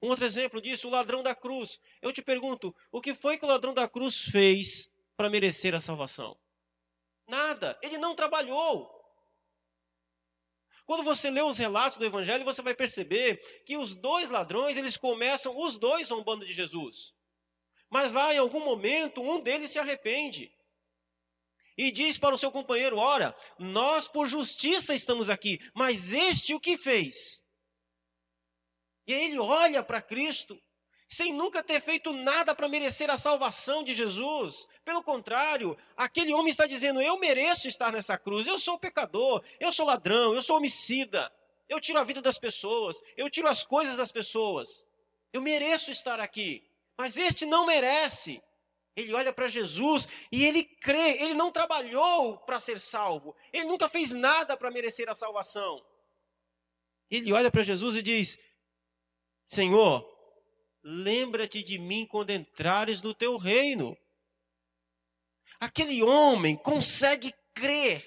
Um 0.00 0.08
outro 0.08 0.24
exemplo 0.24 0.60
disso, 0.60 0.88
o 0.88 0.90
ladrão 0.90 1.22
da 1.22 1.32
cruz. 1.32 1.78
Eu 2.00 2.12
te 2.12 2.22
pergunto, 2.22 2.74
o 2.90 3.00
que 3.00 3.14
foi 3.14 3.38
que 3.38 3.44
o 3.44 3.48
ladrão 3.48 3.72
da 3.72 3.88
cruz 3.88 4.22
fez 4.22 4.90
para 5.16 5.30
merecer 5.30 5.74
a 5.76 5.80
salvação? 5.80 6.36
Nada. 7.26 7.78
Ele 7.82 7.98
não 7.98 8.14
trabalhou. 8.14 8.90
Quando 10.84 11.04
você 11.04 11.30
lê 11.30 11.40
os 11.40 11.58
relatos 11.58 11.98
do 11.98 12.04
evangelho, 12.04 12.44
você 12.44 12.60
vai 12.60 12.74
perceber 12.74 13.36
que 13.64 13.76
os 13.76 13.94
dois 13.94 14.30
ladrões, 14.30 14.76
eles 14.76 14.96
começam 14.96 15.56
os 15.56 15.76
dois 15.78 16.08
zombando 16.08 16.44
de 16.44 16.52
Jesus. 16.52 17.14
Mas 17.88 18.12
lá 18.12 18.34
em 18.34 18.38
algum 18.38 18.64
momento, 18.64 19.22
um 19.22 19.40
deles 19.40 19.70
se 19.70 19.78
arrepende. 19.78 20.52
E 21.76 21.90
diz 21.90 22.18
para 22.18 22.34
o 22.34 22.38
seu 22.38 22.50
companheiro: 22.50 22.98
Ora, 22.98 23.36
nós 23.58 24.08
por 24.08 24.26
justiça 24.26 24.94
estamos 24.94 25.30
aqui, 25.30 25.58
mas 25.74 26.12
este 26.12 26.54
o 26.54 26.60
que 26.60 26.76
fez? 26.76 27.42
E 29.06 29.14
aí 29.14 29.24
ele 29.24 29.38
olha 29.38 29.82
para 29.82 30.02
Cristo 30.02 30.60
sem 31.08 31.30
nunca 31.32 31.62
ter 31.62 31.80
feito 31.82 32.10
nada 32.12 32.54
para 32.54 32.68
merecer 32.68 33.10
a 33.10 33.18
salvação 33.18 33.82
de 33.82 33.94
Jesus. 33.94 34.66
Pelo 34.84 35.02
contrário, 35.02 35.76
aquele 35.96 36.34
homem 36.34 36.50
está 36.50 36.66
dizendo: 36.66 37.00
Eu 37.00 37.18
mereço 37.18 37.68
estar 37.68 37.92
nessa 37.92 38.18
cruz, 38.18 38.46
eu 38.46 38.58
sou 38.58 38.78
pecador, 38.78 39.42
eu 39.60 39.72
sou 39.72 39.86
ladrão, 39.86 40.34
eu 40.34 40.42
sou 40.42 40.56
homicida, 40.56 41.32
eu 41.68 41.80
tiro 41.80 41.98
a 41.98 42.04
vida 42.04 42.20
das 42.20 42.38
pessoas, 42.38 43.00
eu 43.16 43.30
tiro 43.30 43.48
as 43.48 43.64
coisas 43.64 43.96
das 43.96 44.10
pessoas, 44.10 44.86
eu 45.32 45.40
mereço 45.40 45.90
estar 45.90 46.18
aqui. 46.18 46.64
Mas 46.96 47.16
este 47.16 47.46
não 47.46 47.66
merece. 47.66 48.42
Ele 48.94 49.14
olha 49.14 49.32
para 49.32 49.48
Jesus 49.48 50.06
e 50.30 50.44
ele 50.44 50.64
crê, 50.64 51.22
ele 51.22 51.32
não 51.32 51.50
trabalhou 51.50 52.36
para 52.38 52.60
ser 52.60 52.78
salvo, 52.78 53.34
ele 53.50 53.64
nunca 53.64 53.88
fez 53.88 54.12
nada 54.12 54.54
para 54.54 54.70
merecer 54.70 55.08
a 55.08 55.14
salvação. 55.14 55.82
Ele 57.10 57.32
olha 57.32 57.50
para 57.50 57.62
Jesus 57.62 57.96
e 57.96 58.02
diz: 58.02 58.38
Senhor, 59.46 60.06
lembra-te 60.82 61.62
de 61.62 61.78
mim 61.78 62.04
quando 62.06 62.30
entrares 62.30 63.00
no 63.00 63.14
teu 63.14 63.36
reino. 63.36 63.96
Aquele 65.62 66.02
homem 66.02 66.56
consegue 66.56 67.32
crer 67.54 68.04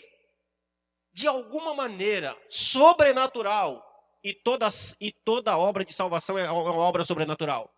de 1.14 1.26
alguma 1.26 1.74
maneira 1.74 2.38
sobrenatural, 2.50 3.82
e 4.22 4.34
toda, 4.34 4.68
e 5.00 5.10
toda 5.10 5.58
obra 5.58 5.86
de 5.86 5.94
salvação 5.94 6.38
é 6.38 6.52
uma 6.52 6.76
obra 6.76 7.06
sobrenatural. 7.06 7.74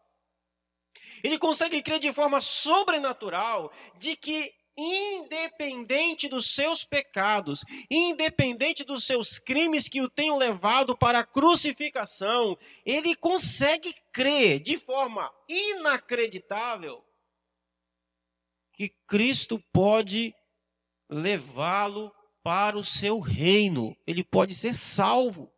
Ele 1.24 1.38
consegue 1.38 1.84
crer 1.84 2.00
de 2.00 2.12
forma 2.12 2.42
sobrenatural 2.42 3.72
de 4.00 4.16
que 4.16 4.52
independente 4.76 6.28
dos 6.28 6.56
seus 6.56 6.84
pecados, 6.84 7.64
independente 7.88 8.84
dos 8.84 9.06
seus 9.06 9.38
crimes 9.38 9.88
que 9.88 10.02
o 10.02 10.10
tenham 10.10 10.40
levado 10.40 10.98
para 10.98 11.20
a 11.20 11.24
crucificação, 11.24 12.58
ele 12.84 13.16
consegue 13.16 13.94
crer 14.12 14.60
de 14.60 14.80
forma 14.80 15.32
inacreditável 15.48 17.07
que 18.78 18.94
Cristo 19.08 19.60
pode 19.74 20.34
levá-lo 21.10 22.14
para 22.44 22.78
o 22.78 22.84
seu 22.84 23.20
reino, 23.20 23.98
ele 24.06 24.24
pode 24.24 24.54
ser 24.54 24.76
salvo. 24.76 25.52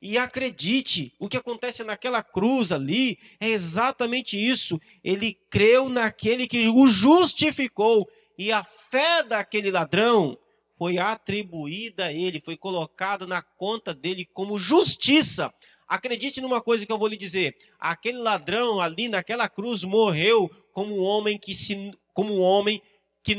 E 0.00 0.18
acredite, 0.18 1.14
o 1.18 1.28
que 1.28 1.36
acontece 1.36 1.82
naquela 1.82 2.22
cruz 2.22 2.70
ali 2.70 3.18
é 3.40 3.48
exatamente 3.48 4.36
isso. 4.36 4.80
Ele 5.02 5.32
creu 5.48 5.88
naquele 5.88 6.46
que 6.46 6.68
o 6.68 6.86
justificou. 6.86 8.08
E 8.36 8.52
a 8.52 8.64
fé 8.64 9.22
daquele 9.22 9.70
ladrão 9.70 10.36
foi 10.76 10.98
atribuída 10.98 12.06
a 12.06 12.12
ele, 12.12 12.42
foi 12.44 12.56
colocada 12.56 13.26
na 13.26 13.40
conta 13.40 13.94
dele 13.94 14.24
como 14.24 14.58
justiça. 14.58 15.54
Acredite 15.86 16.40
numa 16.40 16.60
coisa 16.60 16.84
que 16.84 16.92
eu 16.92 16.98
vou 16.98 17.06
lhe 17.06 17.16
dizer: 17.16 17.56
aquele 17.78 18.18
ladrão 18.18 18.80
ali 18.80 19.08
naquela 19.08 19.48
cruz 19.48 19.84
morreu 19.84 20.50
como 20.72 20.96
um 20.96 21.02
homem 21.02 21.38
que 21.38 21.54
se, 21.54 21.92
como 22.12 22.34
um 22.34 22.40
homem 22.40 22.82
que 23.22 23.34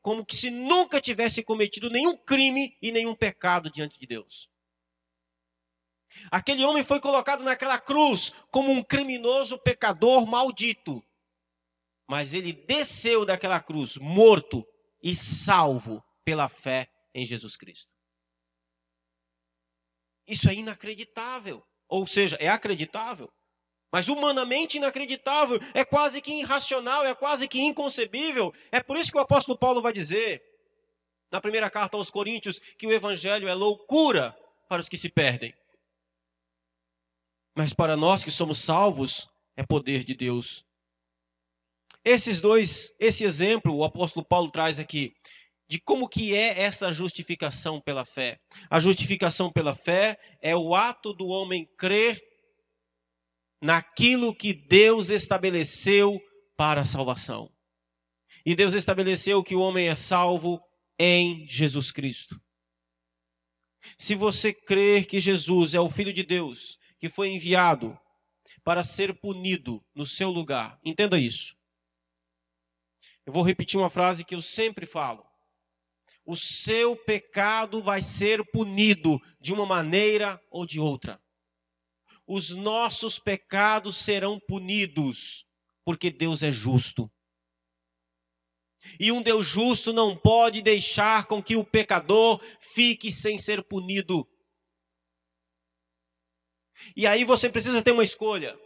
como 0.00 0.24
que 0.24 0.36
se 0.36 0.50
nunca 0.50 1.00
tivesse 1.00 1.42
cometido 1.42 1.88
nenhum 1.88 2.14
crime 2.14 2.76
e 2.82 2.92
nenhum 2.92 3.14
pecado 3.14 3.70
diante 3.70 3.98
de 3.98 4.06
Deus. 4.06 4.50
Aquele 6.30 6.62
homem 6.64 6.84
foi 6.84 7.00
colocado 7.00 7.42
naquela 7.42 7.78
cruz 7.78 8.34
como 8.50 8.70
um 8.70 8.82
criminoso 8.82 9.58
pecador 9.58 10.26
maldito. 10.26 11.02
Mas 12.06 12.34
ele 12.34 12.52
desceu 12.52 13.24
daquela 13.24 13.60
cruz 13.60 13.96
morto 13.96 14.66
e 15.02 15.14
salvo 15.14 16.04
pela 16.22 16.50
fé 16.50 16.88
em 17.14 17.24
Jesus 17.24 17.56
Cristo. 17.56 17.90
Isso 20.26 20.48
é 20.48 20.54
inacreditável. 20.54 21.66
Ou 21.88 22.06
seja, 22.06 22.36
é 22.40 22.48
acreditável, 22.48 23.32
mas 23.94 24.08
humanamente 24.08 24.76
inacreditável, 24.76 25.60
é 25.72 25.84
quase 25.84 26.20
que 26.20 26.32
irracional, 26.32 27.06
é 27.06 27.14
quase 27.14 27.46
que 27.46 27.60
inconcebível. 27.60 28.52
É 28.72 28.82
por 28.82 28.96
isso 28.96 29.12
que 29.12 29.16
o 29.16 29.20
apóstolo 29.20 29.56
Paulo 29.56 29.80
vai 29.80 29.92
dizer, 29.92 30.42
na 31.30 31.40
primeira 31.40 31.70
carta 31.70 31.96
aos 31.96 32.10
Coríntios, 32.10 32.58
que 32.76 32.88
o 32.88 32.92
evangelho 32.92 33.46
é 33.46 33.54
loucura 33.54 34.36
para 34.68 34.80
os 34.80 34.88
que 34.88 34.96
se 34.96 35.08
perdem. 35.08 35.54
Mas 37.56 37.72
para 37.72 37.96
nós 37.96 38.24
que 38.24 38.32
somos 38.32 38.58
salvos, 38.58 39.30
é 39.56 39.62
poder 39.62 40.02
de 40.02 40.12
Deus. 40.12 40.66
Esses 42.04 42.40
dois, 42.40 42.92
esse 42.98 43.22
exemplo, 43.22 43.76
o 43.76 43.84
apóstolo 43.84 44.26
Paulo 44.26 44.50
traz 44.50 44.80
aqui 44.80 45.14
de 45.68 45.78
como 45.78 46.08
que 46.08 46.34
é 46.34 46.62
essa 46.62 46.90
justificação 46.90 47.80
pela 47.80 48.04
fé. 48.04 48.40
A 48.68 48.80
justificação 48.80 49.52
pela 49.52 49.72
fé 49.72 50.18
é 50.42 50.56
o 50.56 50.74
ato 50.74 51.14
do 51.14 51.28
homem 51.28 51.64
crer 51.78 52.33
naquilo 53.64 54.34
que 54.34 54.52
Deus 54.52 55.10
estabeleceu 55.10 56.20
para 56.56 56.82
a 56.82 56.84
salvação. 56.84 57.50
E 58.44 58.54
Deus 58.54 58.74
estabeleceu 58.74 59.42
que 59.42 59.54
o 59.54 59.60
homem 59.60 59.88
é 59.88 59.94
salvo 59.94 60.60
em 60.98 61.46
Jesus 61.48 61.90
Cristo. 61.90 62.40
Se 63.98 64.14
você 64.14 64.52
crer 64.52 65.06
que 65.06 65.18
Jesus 65.18 65.74
é 65.74 65.80
o 65.80 65.90
Filho 65.90 66.12
de 66.12 66.22
Deus, 66.22 66.78
que 66.98 67.08
foi 67.08 67.30
enviado 67.30 67.98
para 68.62 68.84
ser 68.84 69.18
punido 69.20 69.84
no 69.94 70.06
seu 70.06 70.30
lugar, 70.30 70.78
entenda 70.84 71.18
isso. 71.18 71.56
Eu 73.26 73.32
vou 73.32 73.42
repetir 73.42 73.78
uma 73.78 73.90
frase 73.90 74.24
que 74.24 74.34
eu 74.34 74.42
sempre 74.42 74.86
falo 74.86 75.24
o 76.24 76.36
seu 76.36 76.96
pecado 76.96 77.82
vai 77.82 78.00
ser 78.00 78.42
punido 78.50 79.20
de 79.40 79.52
uma 79.52 79.66
maneira 79.66 80.40
ou 80.50 80.64
de 80.64 80.80
outra. 80.80 81.20
Os 82.26 82.50
nossos 82.50 83.18
pecados 83.18 83.96
serão 83.96 84.40
punidos, 84.40 85.46
porque 85.84 86.10
Deus 86.10 86.42
é 86.42 86.50
justo. 86.50 87.10
E 88.98 89.10
um 89.10 89.22
Deus 89.22 89.46
justo 89.46 89.92
não 89.92 90.16
pode 90.16 90.62
deixar 90.62 91.26
com 91.26 91.42
que 91.42 91.56
o 91.56 91.64
pecador 91.64 92.42
fique 92.60 93.10
sem 93.10 93.38
ser 93.38 93.62
punido. 93.64 94.28
E 96.94 97.06
aí 97.06 97.24
você 97.24 97.48
precisa 97.48 97.82
ter 97.82 97.92
uma 97.92 98.04
escolha. 98.04 98.58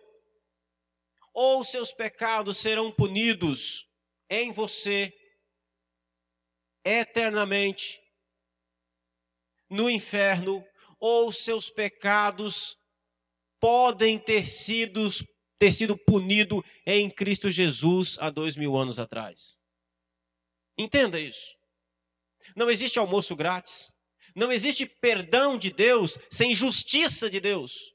Ou 1.32 1.62
seus 1.62 1.92
pecados 1.92 2.58
serão 2.58 2.90
punidos 2.90 3.88
em 4.28 4.52
você 4.52 5.12
eternamente 6.84 8.00
no 9.70 9.90
inferno, 9.90 10.64
ou 10.98 11.32
seus 11.32 11.70
pecados 11.70 12.76
podem 13.60 14.18
ter 14.18 14.46
sido, 14.46 15.08
ter 15.58 15.72
sido 15.72 15.96
punidos 15.96 16.62
em 16.86 17.10
Cristo 17.10 17.50
Jesus 17.50 18.16
há 18.20 18.30
dois 18.30 18.56
mil 18.56 18.76
anos 18.76 18.98
atrás. 18.98 19.58
Entenda 20.76 21.18
isso. 21.18 21.56
Não 22.54 22.70
existe 22.70 22.98
almoço 22.98 23.34
grátis. 23.34 23.92
Não 24.34 24.52
existe 24.52 24.86
perdão 24.86 25.58
de 25.58 25.70
Deus 25.72 26.18
sem 26.30 26.54
justiça 26.54 27.28
de 27.28 27.40
Deus. 27.40 27.92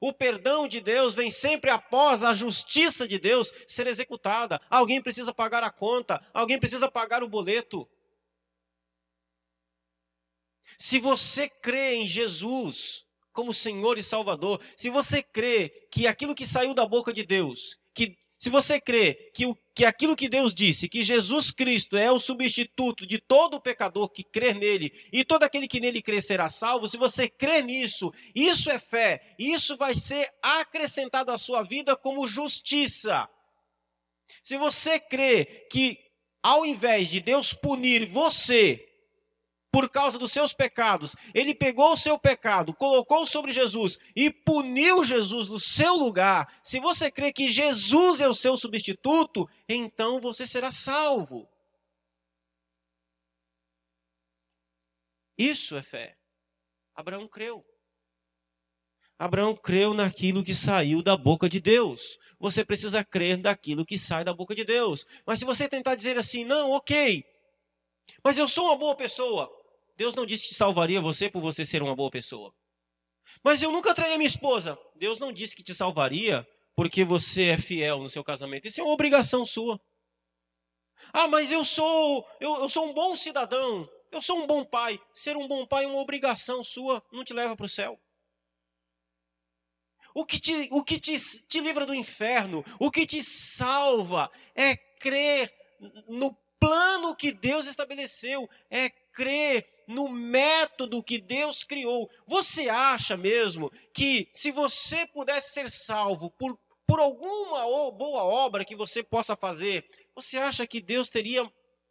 O 0.00 0.12
perdão 0.12 0.68
de 0.68 0.80
Deus 0.80 1.14
vem 1.14 1.30
sempre 1.30 1.70
após 1.70 2.22
a 2.22 2.34
justiça 2.34 3.08
de 3.08 3.18
Deus 3.18 3.52
ser 3.66 3.86
executada. 3.86 4.60
Alguém 4.68 5.00
precisa 5.00 5.32
pagar 5.32 5.64
a 5.64 5.70
conta, 5.70 6.20
alguém 6.34 6.58
precisa 6.58 6.90
pagar 6.90 7.22
o 7.22 7.28
boleto. 7.28 7.88
Se 10.78 10.98
você 10.98 11.48
crê 11.48 11.94
em 11.94 12.04
Jesus 12.04 13.05
como 13.36 13.52
Senhor 13.52 13.98
e 13.98 14.02
Salvador, 14.02 14.58
se 14.74 14.88
você 14.88 15.22
crê 15.22 15.68
que 15.90 16.06
aquilo 16.06 16.34
que 16.34 16.46
saiu 16.46 16.72
da 16.72 16.86
boca 16.86 17.12
de 17.12 17.22
Deus, 17.22 17.78
que 17.94 18.16
se 18.38 18.48
você 18.48 18.80
crê 18.80 19.30
que, 19.34 19.44
o, 19.44 19.54
que 19.74 19.84
aquilo 19.84 20.16
que 20.16 20.26
Deus 20.26 20.54
disse, 20.54 20.88
que 20.88 21.02
Jesus 21.02 21.50
Cristo 21.50 21.98
é 21.98 22.10
o 22.10 22.18
substituto 22.18 23.06
de 23.06 23.18
todo 23.18 23.60
pecador 23.60 24.08
que 24.08 24.24
crê 24.24 24.54
nele, 24.54 24.90
e 25.12 25.22
todo 25.22 25.42
aquele 25.42 25.68
que 25.68 25.80
nele 25.80 26.00
crê 26.00 26.22
será 26.22 26.48
salvo, 26.48 26.88
se 26.88 26.96
você 26.96 27.28
crê 27.28 27.60
nisso, 27.60 28.10
isso 28.34 28.70
é 28.70 28.78
fé, 28.78 29.34
isso 29.38 29.76
vai 29.76 29.94
ser 29.94 30.32
acrescentado 30.42 31.30
à 31.30 31.36
sua 31.36 31.62
vida 31.62 31.94
como 31.94 32.26
justiça. 32.26 33.28
Se 34.42 34.56
você 34.56 34.98
crê 34.98 35.66
que 35.70 35.98
ao 36.42 36.64
invés 36.64 37.08
de 37.08 37.20
Deus 37.20 37.52
punir 37.52 38.08
você 38.08 38.85
por 39.70 39.90
causa 39.90 40.18
dos 40.18 40.32
seus 40.32 40.52
pecados, 40.54 41.14
ele 41.34 41.54
pegou 41.54 41.92
o 41.92 41.96
seu 41.96 42.18
pecado, 42.18 42.72
colocou 42.72 43.26
sobre 43.26 43.52
Jesus 43.52 43.98
e 44.14 44.30
puniu 44.30 45.04
Jesus 45.04 45.48
no 45.48 45.58
seu 45.58 45.94
lugar. 45.94 46.60
Se 46.64 46.80
você 46.80 47.10
crê 47.10 47.32
que 47.32 47.48
Jesus 47.48 48.20
é 48.20 48.28
o 48.28 48.34
seu 48.34 48.56
substituto, 48.56 49.48
então 49.68 50.20
você 50.20 50.46
será 50.46 50.72
salvo. 50.72 51.48
Isso 55.36 55.76
é 55.76 55.82
fé. 55.82 56.16
Abraão 56.94 57.28
creu. 57.28 57.64
Abraão 59.18 59.54
creu 59.54 59.92
naquilo 59.92 60.44
que 60.44 60.54
saiu 60.54 61.02
da 61.02 61.16
boca 61.16 61.48
de 61.48 61.60
Deus. 61.60 62.18
Você 62.38 62.64
precisa 62.64 63.04
crer 63.04 63.38
naquilo 63.38 63.84
que 63.84 63.98
sai 63.98 64.24
da 64.24 64.32
boca 64.32 64.54
de 64.54 64.64
Deus. 64.64 65.06
Mas 65.26 65.38
se 65.38 65.44
você 65.44 65.68
tentar 65.68 65.94
dizer 65.94 66.18
assim, 66.18 66.44
não, 66.44 66.70
ok, 66.70 67.24
mas 68.22 68.36
eu 68.36 68.48
sou 68.48 68.66
uma 68.66 68.76
boa 68.76 68.94
pessoa, 68.94 69.50
Deus 69.96 70.14
não 70.14 70.26
disse 70.26 70.48
que 70.48 70.54
salvaria 70.54 71.00
você 71.00 71.28
por 71.30 71.40
você 71.40 71.64
ser 71.64 71.82
uma 71.82 71.96
boa 71.96 72.10
pessoa. 72.10 72.54
Mas 73.42 73.62
eu 73.62 73.70
nunca 73.70 73.94
traí 73.94 74.12
a 74.12 74.18
minha 74.18 74.26
esposa. 74.26 74.78
Deus 74.94 75.18
não 75.18 75.32
disse 75.32 75.56
que 75.56 75.62
te 75.62 75.74
salvaria 75.74 76.46
porque 76.74 77.04
você 77.04 77.48
é 77.48 77.58
fiel 77.58 78.00
no 78.00 78.10
seu 78.10 78.22
casamento. 78.22 78.68
Isso 78.68 78.80
é 78.80 78.84
uma 78.84 78.92
obrigação 78.92 79.46
sua. 79.46 79.80
Ah, 81.12 81.28
mas 81.28 81.50
eu 81.50 81.64
sou, 81.64 82.26
eu, 82.40 82.56
eu 82.56 82.68
sou 82.68 82.90
um 82.90 82.92
bom 82.92 83.16
cidadão. 83.16 83.88
Eu 84.12 84.20
sou 84.20 84.38
um 84.38 84.46
bom 84.46 84.64
pai. 84.64 85.00
Ser 85.14 85.36
um 85.36 85.48
bom 85.48 85.66
pai 85.66 85.84
é 85.84 85.88
uma 85.88 86.00
obrigação 86.00 86.62
sua, 86.62 87.02
não 87.10 87.24
te 87.24 87.32
leva 87.32 87.56
para 87.56 87.66
o 87.66 87.68
céu. 87.68 87.98
O 90.14 90.24
que, 90.24 90.40
te, 90.40 90.68
o 90.72 90.82
que 90.82 90.98
te, 90.98 91.18
te 91.46 91.60
livra 91.60 91.84
do 91.84 91.94
inferno, 91.94 92.64
o 92.80 92.90
que 92.90 93.04
te 93.04 93.22
salva 93.22 94.30
é 94.54 94.74
crer 94.74 95.54
no 96.08 96.34
plano 96.58 97.14
que 97.14 97.32
Deus 97.32 97.66
estabeleceu, 97.66 98.48
é 98.70 98.88
crer 98.88 99.75
no 99.86 100.08
método 100.08 101.02
que 101.02 101.18
Deus 101.18 101.62
criou. 101.62 102.10
Você 102.26 102.68
acha 102.68 103.16
mesmo 103.16 103.70
que 103.94 104.28
se 104.34 104.50
você 104.50 105.06
pudesse 105.06 105.52
ser 105.52 105.70
salvo 105.70 106.30
por, 106.32 106.58
por 106.86 106.98
alguma 106.98 107.62
boa 107.92 108.24
obra 108.24 108.64
que 108.64 108.74
você 108.74 109.02
possa 109.02 109.36
fazer, 109.36 109.88
você 110.14 110.38
acha 110.38 110.66
que 110.66 110.80
Deus 110.80 111.08
teria 111.08 111.50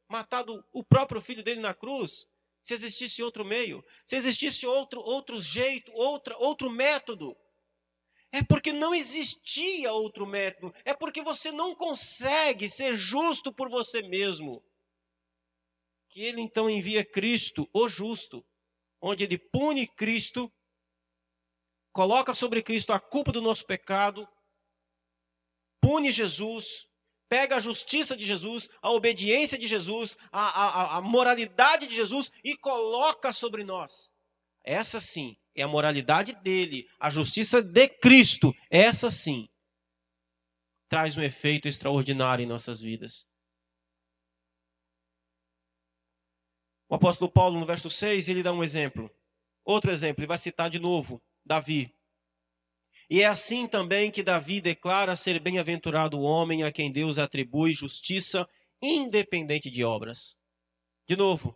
matado 0.09 0.63
o 0.73 0.83
próprio 0.83 1.21
filho 1.21 1.43
dele 1.43 1.61
na 1.61 1.73
cruz? 1.73 2.27
Se 2.63 2.73
existisse 2.73 3.21
outro 3.21 3.45
meio, 3.45 3.83
se 4.07 4.15
existisse 4.15 4.65
outro, 4.65 4.99
outro 5.01 5.39
jeito, 5.39 5.91
outra, 5.93 6.35
outro 6.37 6.69
método. 6.69 7.37
É 8.31 8.43
porque 8.43 8.73
não 8.73 8.93
existia 8.93 9.93
outro 9.93 10.25
método. 10.25 10.73
É 10.83 10.93
porque 10.93 11.21
você 11.21 11.51
não 11.51 11.73
consegue 11.73 12.67
ser 12.67 12.97
justo 12.97 13.53
por 13.53 13.69
você 13.69 14.01
mesmo 14.01 14.63
que 16.15 16.21
ele 16.21 16.39
então 16.39 16.69
envia 16.69 17.03
Cristo, 17.03 17.69
o 17.73 17.89
justo, 17.89 18.41
onde 19.01 19.25
ele 19.25 19.37
pune 19.37 19.85
Cristo, 19.85 20.49
coloca 21.91 22.33
sobre 22.33 22.63
Cristo 22.63 22.93
a 22.93 23.01
culpa 23.01 23.33
do 23.33 23.41
nosso 23.41 23.65
pecado, 23.65 24.25
pune 25.81 26.13
Jesus, 26.13 26.87
pega 27.27 27.57
a 27.57 27.59
justiça 27.59 28.15
de 28.15 28.25
Jesus, 28.25 28.69
a 28.81 28.91
obediência 28.91 29.57
de 29.57 29.67
Jesus, 29.67 30.15
a, 30.31 30.39
a, 30.39 30.97
a 30.99 31.01
moralidade 31.01 31.85
de 31.85 31.93
Jesus 31.93 32.31
e 32.45 32.55
coloca 32.55 33.33
sobre 33.33 33.65
nós. 33.65 34.09
Essa 34.63 35.01
sim 35.01 35.35
é 35.53 35.63
a 35.63 35.67
moralidade 35.67 36.33
dele, 36.35 36.87
a 36.97 37.09
justiça 37.09 37.61
de 37.61 37.89
Cristo. 37.89 38.55
Essa 38.69 39.11
sim 39.11 39.49
traz 40.87 41.17
um 41.17 41.21
efeito 41.21 41.67
extraordinário 41.67 42.41
em 42.41 42.47
nossas 42.47 42.79
vidas. 42.79 43.27
O 46.87 46.95
apóstolo 46.95 47.31
Paulo, 47.31 47.59
no 47.59 47.65
verso 47.65 47.89
6, 47.89 48.29
ele 48.29 48.43
dá 48.43 48.53
um 48.53 48.63
exemplo. 48.63 49.09
Outro 49.63 49.91
exemplo, 49.91 50.21
ele 50.21 50.27
vai 50.27 50.37
citar 50.37 50.69
de 50.69 50.79
novo 50.79 51.21
Davi. 51.43 51.93
E 53.09 53.21
é 53.21 53.25
assim 53.25 53.67
também 53.67 54.11
que 54.11 54.23
Davi 54.23 54.61
declara 54.61 55.15
ser 55.15 55.39
bem-aventurado 55.39 56.17
o 56.17 56.23
homem 56.23 56.63
a 56.63 56.71
quem 56.71 56.91
Deus 56.91 57.17
atribui 57.17 57.71
justiça 57.73 58.47
independente 58.81 59.69
de 59.69 59.83
obras. 59.83 60.35
De 61.07 61.15
novo, 61.15 61.55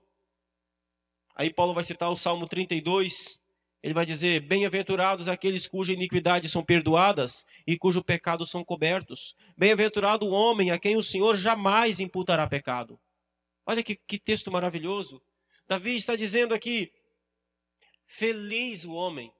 aí 1.35 1.51
Paulo 1.51 1.73
vai 1.73 1.83
citar 1.83 2.11
o 2.11 2.17
Salmo 2.17 2.47
32, 2.47 3.39
ele 3.81 3.93
vai 3.93 4.05
dizer: 4.05 4.41
Bem-aventurados 4.41 5.27
aqueles 5.27 5.67
cuja 5.67 5.93
iniquidades 5.93 6.51
são 6.51 6.63
perdoadas 6.63 7.45
e 7.65 7.77
cujo 7.77 8.03
pecado 8.03 8.45
são 8.45 8.63
cobertos. 8.63 9.35
Bem-aventurado 9.57 10.27
o 10.27 10.31
homem 10.31 10.69
a 10.69 10.77
quem 10.77 10.97
o 10.97 11.03
Senhor 11.03 11.35
jamais 11.35 11.99
imputará 11.99 12.47
pecado. 12.47 12.99
Olha 13.69 13.83
que, 13.83 13.95
que 13.95 14.17
texto 14.17 14.51
maravilhoso. 14.51 15.21
Davi 15.67 15.95
está 15.95 16.15
dizendo 16.15 16.55
aqui: 16.55 16.91
Feliz 18.07 18.83
o 18.83 18.93
homem, 18.93 19.31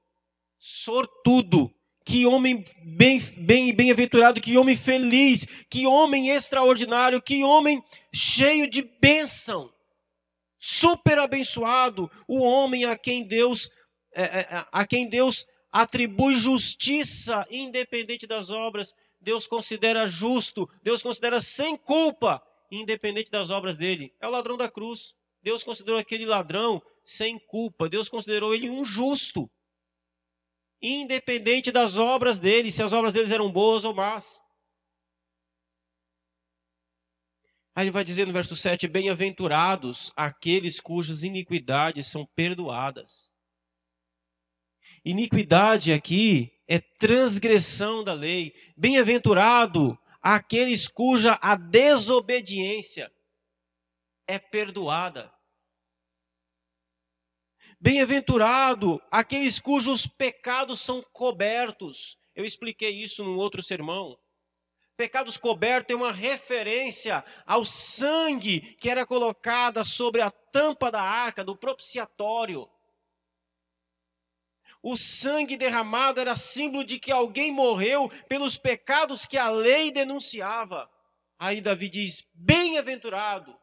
sortudo, 0.59 1.73
que 2.05 2.27
homem 2.27 2.63
bem, 2.83 3.19
bem, 3.37 3.73
bem-aventurado, 3.73 4.39
que 4.39 4.55
homem 4.55 4.77
feliz, 4.77 5.47
que 5.67 5.87
homem 5.87 6.29
extraordinário, 6.29 7.19
que 7.19 7.43
homem 7.43 7.83
cheio 8.13 8.69
de 8.69 8.83
bênção, 9.01 9.73
super 10.59 11.17
abençoado, 11.17 12.07
o 12.27 12.41
homem 12.41 12.85
a 12.85 12.95
quem 12.95 13.23
Deus, 13.23 13.67
é, 14.13 14.21
é, 14.21 14.39
é, 14.41 14.65
a 14.71 14.85
quem 14.85 15.09
Deus 15.09 15.47
atribui 15.71 16.35
justiça, 16.35 17.47
independente 17.49 18.27
das 18.27 18.51
obras, 18.51 18.93
Deus 19.19 19.47
considera 19.47 20.05
justo, 20.05 20.69
Deus 20.83 21.01
considera 21.01 21.41
sem 21.41 21.75
culpa, 21.75 22.39
independente 22.71 23.31
das 23.31 23.49
obras 23.49 23.77
dele. 23.77 24.13
É 24.19 24.27
o 24.27 24.31
ladrão 24.31 24.57
da 24.57 24.69
cruz. 24.69 25.13
Deus 25.41 25.63
considerou 25.63 25.99
aquele 25.99 26.25
ladrão 26.25 26.81
sem 27.03 27.39
culpa. 27.39 27.89
Deus 27.89 28.09
considerou 28.09 28.53
ele 28.53 28.69
um 28.69 28.83
justo. 28.83 29.49
Independente 30.81 31.71
das 31.71 31.97
obras 31.97 32.39
dele, 32.39 32.71
se 32.71 32.81
as 32.81 32.93
obras 32.93 33.13
deles 33.13 33.31
eram 33.31 33.51
boas 33.51 33.83
ou 33.83 33.93
más. 33.93 34.39
Aí 37.75 37.85
ele 37.85 37.91
vai 37.91 38.03
dizer 38.03 38.27
no 38.27 38.33
verso 38.33 38.55
7: 38.55 38.87
Bem-aventurados 38.87 40.11
aqueles 40.15 40.79
cujas 40.79 41.23
iniquidades 41.23 42.07
são 42.07 42.25
perdoadas. 42.35 43.29
Iniquidade 45.03 45.93
aqui 45.93 46.51
é 46.67 46.79
transgressão 46.79 48.03
da 48.03 48.13
lei. 48.13 48.53
Bem-aventurado 48.75 49.97
aqueles 50.21 50.87
cuja 50.87 51.37
a 51.41 51.55
desobediência 51.55 53.11
é 54.27 54.37
perdoada. 54.37 55.33
Bem-aventurado 57.79 59.01
aqueles 59.09 59.59
cujos 59.59 60.05
pecados 60.05 60.81
são 60.81 61.01
cobertos. 61.13 62.17
Eu 62.35 62.45
expliquei 62.45 62.91
isso 62.91 63.23
num 63.23 63.37
outro 63.37 63.63
sermão. 63.63 64.19
Pecados 64.97 65.37
cobertos 65.37 65.93
é 65.93 65.95
uma 65.95 66.11
referência 66.11 67.23
ao 67.45 67.63
sangue 67.63 68.75
que 68.75 68.89
era 68.89 69.05
colocada 69.05 69.85
sobre 69.85 70.19
a 70.19 70.29
tampa 70.29 70.91
da 70.91 71.01
arca 71.01 71.41
do 71.41 71.55
propiciatório. 71.55 72.69
O 74.81 74.95
sangue 74.95 75.57
derramado 75.57 76.19
era 76.19 76.35
símbolo 76.35 76.83
de 76.83 76.99
que 76.99 77.11
alguém 77.11 77.51
morreu 77.51 78.09
pelos 78.27 78.57
pecados 78.57 79.25
que 79.25 79.37
a 79.37 79.49
lei 79.49 79.91
denunciava. 79.91 80.89
Aí 81.37 81.59
Davi 81.61 81.89
diz: 81.89 82.25
Bem-aventurado 82.33 83.59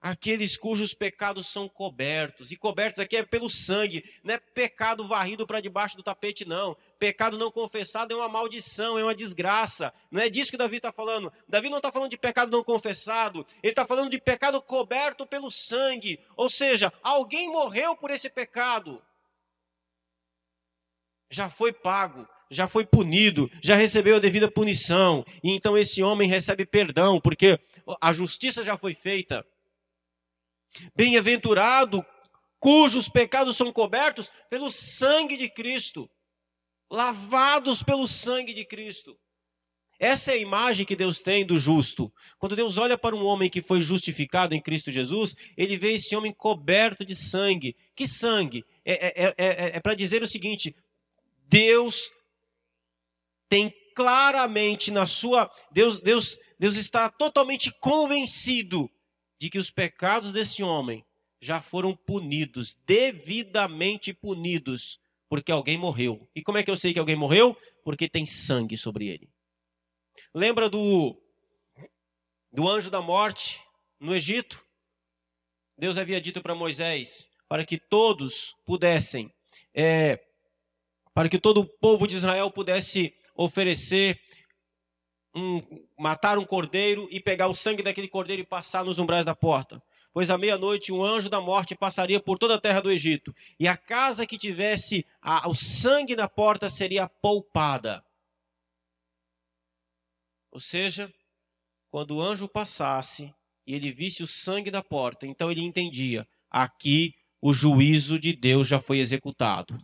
aqueles 0.00 0.56
cujos 0.56 0.94
pecados 0.94 1.48
são 1.48 1.68
cobertos. 1.68 2.52
E 2.52 2.56
cobertos 2.56 3.00
aqui 3.00 3.16
é 3.16 3.24
pelo 3.24 3.50
sangue, 3.50 4.04
não 4.22 4.34
é 4.34 4.38
pecado 4.38 5.06
varrido 5.08 5.46
para 5.46 5.60
debaixo 5.60 5.96
do 5.96 6.02
tapete, 6.02 6.44
não. 6.44 6.76
Pecado 6.98 7.36
não 7.36 7.50
confessado 7.50 8.14
é 8.14 8.16
uma 8.16 8.28
maldição, 8.28 8.98
é 8.98 9.02
uma 9.02 9.14
desgraça. 9.14 9.92
Não 10.10 10.20
é 10.22 10.28
disso 10.28 10.50
que 10.50 10.56
Davi 10.56 10.76
está 10.76 10.92
falando. 10.92 11.32
Davi 11.48 11.68
não 11.68 11.78
está 11.78 11.90
falando 11.90 12.10
de 12.10 12.18
pecado 12.18 12.52
não 12.52 12.62
confessado, 12.62 13.44
ele 13.62 13.72
está 13.72 13.84
falando 13.84 14.10
de 14.10 14.20
pecado 14.20 14.62
coberto 14.62 15.26
pelo 15.26 15.50
sangue. 15.50 16.20
Ou 16.36 16.48
seja, 16.48 16.92
alguém 17.02 17.50
morreu 17.50 17.96
por 17.96 18.10
esse 18.10 18.30
pecado. 18.30 19.02
Já 21.30 21.50
foi 21.50 21.72
pago, 21.72 22.26
já 22.50 22.68
foi 22.68 22.86
punido, 22.86 23.50
já 23.62 23.76
recebeu 23.76 24.16
a 24.16 24.20
devida 24.20 24.50
punição. 24.50 25.24
E 25.42 25.52
então 25.52 25.76
esse 25.76 26.02
homem 26.02 26.28
recebe 26.28 26.64
perdão, 26.64 27.20
porque 27.20 27.58
a 28.00 28.12
justiça 28.12 28.62
já 28.62 28.76
foi 28.76 28.94
feita. 28.94 29.46
Bem-aventurado 30.94 32.04
cujos 32.58 33.08
pecados 33.08 33.56
são 33.56 33.72
cobertos 33.72 34.30
pelo 34.50 34.70
sangue 34.70 35.36
de 35.36 35.48
Cristo, 35.48 36.10
lavados 36.90 37.82
pelo 37.82 38.06
sangue 38.06 38.52
de 38.52 38.64
Cristo. 38.64 39.18
Essa 39.98 40.32
é 40.32 40.34
a 40.34 40.38
imagem 40.38 40.84
que 40.84 40.94
Deus 40.94 41.20
tem 41.20 41.44
do 41.44 41.56
justo. 41.56 42.12
Quando 42.38 42.54
Deus 42.54 42.76
olha 42.76 42.98
para 42.98 43.16
um 43.16 43.24
homem 43.24 43.48
que 43.48 43.62
foi 43.62 43.80
justificado 43.80 44.54
em 44.54 44.60
Cristo 44.60 44.90
Jesus, 44.90 45.34
ele 45.56 45.78
vê 45.78 45.92
esse 45.92 46.14
homem 46.14 46.32
coberto 46.32 47.04
de 47.04 47.16
sangue. 47.16 47.74
Que 47.94 48.06
sangue? 48.06 48.62
É, 48.84 49.24
é, 49.24 49.34
é, 49.38 49.76
é 49.76 49.80
para 49.80 49.94
dizer 49.94 50.22
o 50.22 50.28
seguinte: 50.28 50.76
Deus 51.46 52.10
tem 53.48 53.72
claramente 53.94 54.90
na 54.90 55.06
sua. 55.06 55.50
Deus, 55.70 56.00
Deus, 56.00 56.38
Deus 56.58 56.76
está 56.76 57.08
totalmente 57.08 57.72
convencido 57.80 58.90
de 59.38 59.50
que 59.50 59.58
os 59.58 59.70
pecados 59.70 60.32
desse 60.32 60.62
homem 60.62 61.04
já 61.40 61.60
foram 61.60 61.94
punidos, 61.94 62.76
devidamente 62.86 64.12
punidos, 64.12 64.98
porque 65.28 65.52
alguém 65.52 65.78
morreu. 65.78 66.28
E 66.34 66.42
como 66.42 66.58
é 66.58 66.62
que 66.62 66.70
eu 66.70 66.76
sei 66.76 66.92
que 66.92 66.98
alguém 66.98 67.16
morreu? 67.16 67.56
Porque 67.84 68.08
tem 68.08 68.26
sangue 68.26 68.76
sobre 68.76 69.08
ele. 69.08 69.28
Lembra 70.34 70.68
do, 70.68 71.16
do 72.50 72.68
anjo 72.68 72.90
da 72.90 73.00
morte 73.00 73.60
no 74.00 74.14
Egito? 74.14 74.64
Deus 75.78 75.98
havia 75.98 76.20
dito 76.20 76.42
para 76.42 76.54
Moisés 76.54 77.30
para 77.48 77.64
que 77.64 77.78
todos 77.78 78.54
pudessem, 78.64 79.32
é, 79.72 80.18
para 81.16 81.30
que 81.30 81.38
todo 81.38 81.62
o 81.62 81.66
povo 81.66 82.06
de 82.06 82.14
Israel 82.14 82.50
pudesse 82.50 83.14
oferecer 83.34 84.20
um, 85.34 85.62
matar 85.98 86.36
um 86.36 86.44
cordeiro 86.44 87.08
e 87.10 87.18
pegar 87.18 87.48
o 87.48 87.54
sangue 87.54 87.82
daquele 87.82 88.06
cordeiro 88.06 88.42
e 88.42 88.46
passar 88.46 88.84
nos 88.84 88.98
umbrais 88.98 89.24
da 89.24 89.34
porta. 89.34 89.82
Pois 90.12 90.28
à 90.28 90.36
meia-noite 90.36 90.92
um 90.92 91.02
anjo 91.02 91.30
da 91.30 91.40
morte 91.40 91.74
passaria 91.74 92.20
por 92.20 92.36
toda 92.36 92.56
a 92.56 92.60
terra 92.60 92.82
do 92.82 92.90
Egito, 92.90 93.34
e 93.58 93.66
a 93.66 93.78
casa 93.78 94.26
que 94.26 94.36
tivesse 94.36 95.06
a, 95.22 95.48
o 95.48 95.54
sangue 95.54 96.14
na 96.14 96.28
porta 96.28 96.68
seria 96.68 97.08
poupada. 97.08 98.04
Ou 100.52 100.60
seja, 100.60 101.10
quando 101.90 102.16
o 102.16 102.20
anjo 102.20 102.46
passasse 102.46 103.34
e 103.66 103.74
ele 103.74 103.90
visse 103.90 104.22
o 104.22 104.26
sangue 104.26 104.70
da 104.70 104.82
porta, 104.82 105.26
então 105.26 105.50
ele 105.50 105.62
entendia: 105.62 106.28
aqui 106.50 107.14
o 107.40 107.54
juízo 107.54 108.18
de 108.18 108.34
Deus 108.34 108.68
já 108.68 108.78
foi 108.78 108.98
executado 108.98 109.82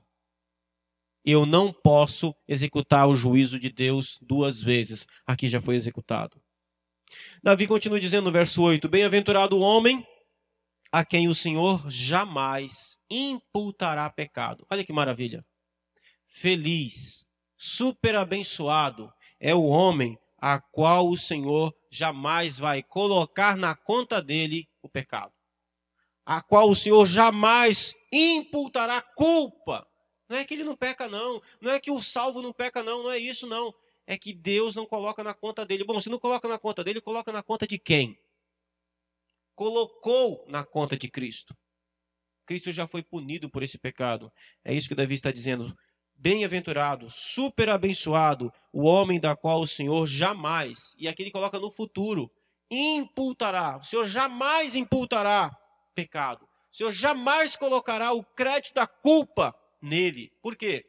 eu 1.25 1.47
não 1.47 1.73
posso 1.73 2.35
executar 2.49 3.09
o 3.09 3.15
juízo 3.15 3.59
de 3.59 3.71
Deus 3.71 4.19
duas 4.21 4.61
vezes. 4.61 5.07
Aqui 5.27 5.47
já 5.49 5.61
foi 5.61 5.77
executado. 5.77 6.41
Davi 7.43 7.67
continua 7.67 8.01
dizendo 8.01 8.25
no 8.25 8.33
verso 8.33 8.63
8: 8.63 8.89
Bem-aventurado 8.89 9.57
o 9.57 9.61
homem 9.61 10.07
a 10.91 11.05
quem 11.05 11.29
o 11.29 11.35
Senhor 11.35 11.89
jamais 11.89 12.99
imputará 13.11 14.09
pecado. 14.11 14.67
Olha 14.71 14.85
que 14.85 14.93
maravilha. 14.93 15.45
Feliz, 16.27 17.25
super 17.57 18.17
abençoado 18.17 19.13
é 19.39 19.55
o 19.55 19.65
homem 19.65 20.19
a 20.41 20.61
qual 20.61 21.09
o 21.09 21.17
Senhor 21.17 21.73
jamais 21.91 22.59
vai 22.59 22.83
colocar 22.83 23.57
na 23.57 23.77
conta 23.77 24.21
dele 24.21 24.69
o 24.83 24.89
pecado. 24.89 25.33
A 26.27 26.43
qual 26.43 26.69
o 26.69 26.77
Senhor 26.77 27.07
jamais 27.07 27.95
imputará 28.13 29.01
culpa 29.01 29.87
não 30.33 30.39
é 30.39 30.45
que 30.47 30.55
ele 30.55 30.65
não 30.65 30.75
peca, 30.75 31.11
não. 31.11 31.43
Não 31.61 31.71
é 31.71 31.79
que 31.79 31.91
o 31.91 32.03
salvo 32.03 32.41
não 32.41 32.55
peca, 32.55 32.83
não. 32.83 33.03
Não 33.03 33.11
é 33.11 33.19
isso, 33.19 33.47
não. 33.47 33.75
É 34.07 34.17
que 34.17 34.33
Deus 34.33 34.75
não 34.75 34.87
coloca 34.87 35.23
na 35.23 35.35
conta 35.35 35.67
dele. 35.67 35.85
Bom, 35.85 36.01
se 36.01 36.09
não 36.09 36.19
coloca 36.19 36.49
na 36.49 36.59
conta 36.59 36.83
dele, 36.83 37.03
coloca 37.03 37.31
na 37.31 37.43
conta 37.43 37.67
de 37.67 37.79
quem? 37.79 38.19
Colocou 39.55 40.43
na 40.49 40.65
conta 40.65 40.97
de 40.97 41.07
Cristo. 41.11 41.55
Cristo 42.47 42.73
já 42.73 42.87
foi 42.89 43.03
punido 43.03 43.51
por 43.51 43.63
esse 43.63 43.77
pecado. 43.77 44.33
É 44.65 44.73
isso 44.73 44.89
que 44.89 44.95
Davi 44.95 45.15
está 45.15 45.31
dizendo. 45.31 45.77
Bem-aventurado, 46.15 47.11
super 47.11 47.69
abençoado, 47.69 48.51
o 48.73 48.85
homem 48.87 49.21
da 49.21 49.37
qual 49.37 49.61
o 49.61 49.67
Senhor 49.67 50.07
jamais, 50.07 50.95
e 50.97 51.09
aqui 51.09 51.23
ele 51.23 51.31
coloca 51.31 51.59
no 51.59 51.71
futuro, 51.71 52.31
imputará. 52.71 53.77
O 53.77 53.85
Senhor 53.85 54.07
jamais 54.07 54.75
imputará 54.75 55.55
pecado. 55.95 56.49
O 56.73 56.77
Senhor 56.77 56.91
jamais 56.91 57.55
colocará 57.55 58.15
o 58.15 58.25
crédito 58.25 58.75
da 58.75 58.87
culpa 58.87 59.55
nele. 59.83 60.33
Por 60.41 60.57
quê? 60.57 60.87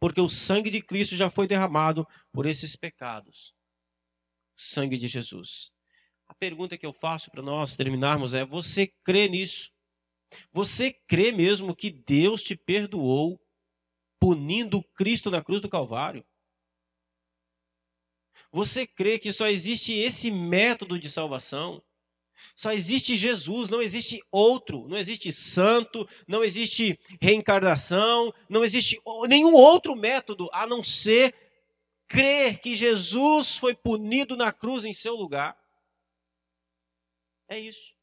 Porque 0.00 0.20
o 0.20 0.28
sangue 0.28 0.70
de 0.70 0.82
Cristo 0.82 1.16
já 1.16 1.30
foi 1.30 1.46
derramado 1.46 2.06
por 2.32 2.46
esses 2.46 2.74
pecados. 2.74 3.54
O 4.56 4.60
sangue 4.60 4.96
de 4.96 5.06
Jesus. 5.06 5.70
A 6.26 6.34
pergunta 6.34 6.78
que 6.78 6.86
eu 6.86 6.92
faço 6.92 7.30
para 7.30 7.42
nós 7.42 7.76
terminarmos 7.76 8.34
é: 8.34 8.44
você 8.44 8.86
crê 9.04 9.28
nisso? 9.28 9.70
Você 10.50 10.92
crê 10.92 11.30
mesmo 11.30 11.76
que 11.76 11.90
Deus 11.90 12.42
te 12.42 12.56
perdoou 12.56 13.40
punindo 14.18 14.82
Cristo 14.94 15.30
na 15.30 15.44
cruz 15.44 15.60
do 15.60 15.68
Calvário? 15.68 16.24
Você 18.50 18.86
crê 18.86 19.18
que 19.18 19.32
só 19.32 19.46
existe 19.46 19.92
esse 19.92 20.30
método 20.30 20.98
de 20.98 21.10
salvação? 21.10 21.82
Só 22.56 22.72
existe 22.72 23.16
Jesus, 23.16 23.68
não 23.68 23.80
existe 23.80 24.22
outro, 24.30 24.86
não 24.88 24.96
existe 24.96 25.32
santo, 25.32 26.08
não 26.26 26.44
existe 26.44 26.98
reencarnação, 27.20 28.32
não 28.48 28.64
existe 28.64 29.00
nenhum 29.28 29.54
outro 29.54 29.96
método 29.96 30.48
a 30.52 30.66
não 30.66 30.82
ser 30.82 31.34
crer 32.08 32.60
que 32.60 32.74
Jesus 32.74 33.56
foi 33.56 33.74
punido 33.74 34.36
na 34.36 34.52
cruz 34.52 34.84
em 34.84 34.92
seu 34.92 35.14
lugar. 35.14 35.58
É 37.48 37.58
isso. 37.58 37.94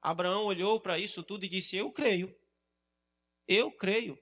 Abraão 0.00 0.44
olhou 0.44 0.80
para 0.80 0.98
isso 0.98 1.22
tudo 1.22 1.44
e 1.44 1.48
disse: 1.48 1.76
Eu 1.76 1.92
creio. 1.92 2.34
Eu 3.46 3.70
creio. 3.70 4.18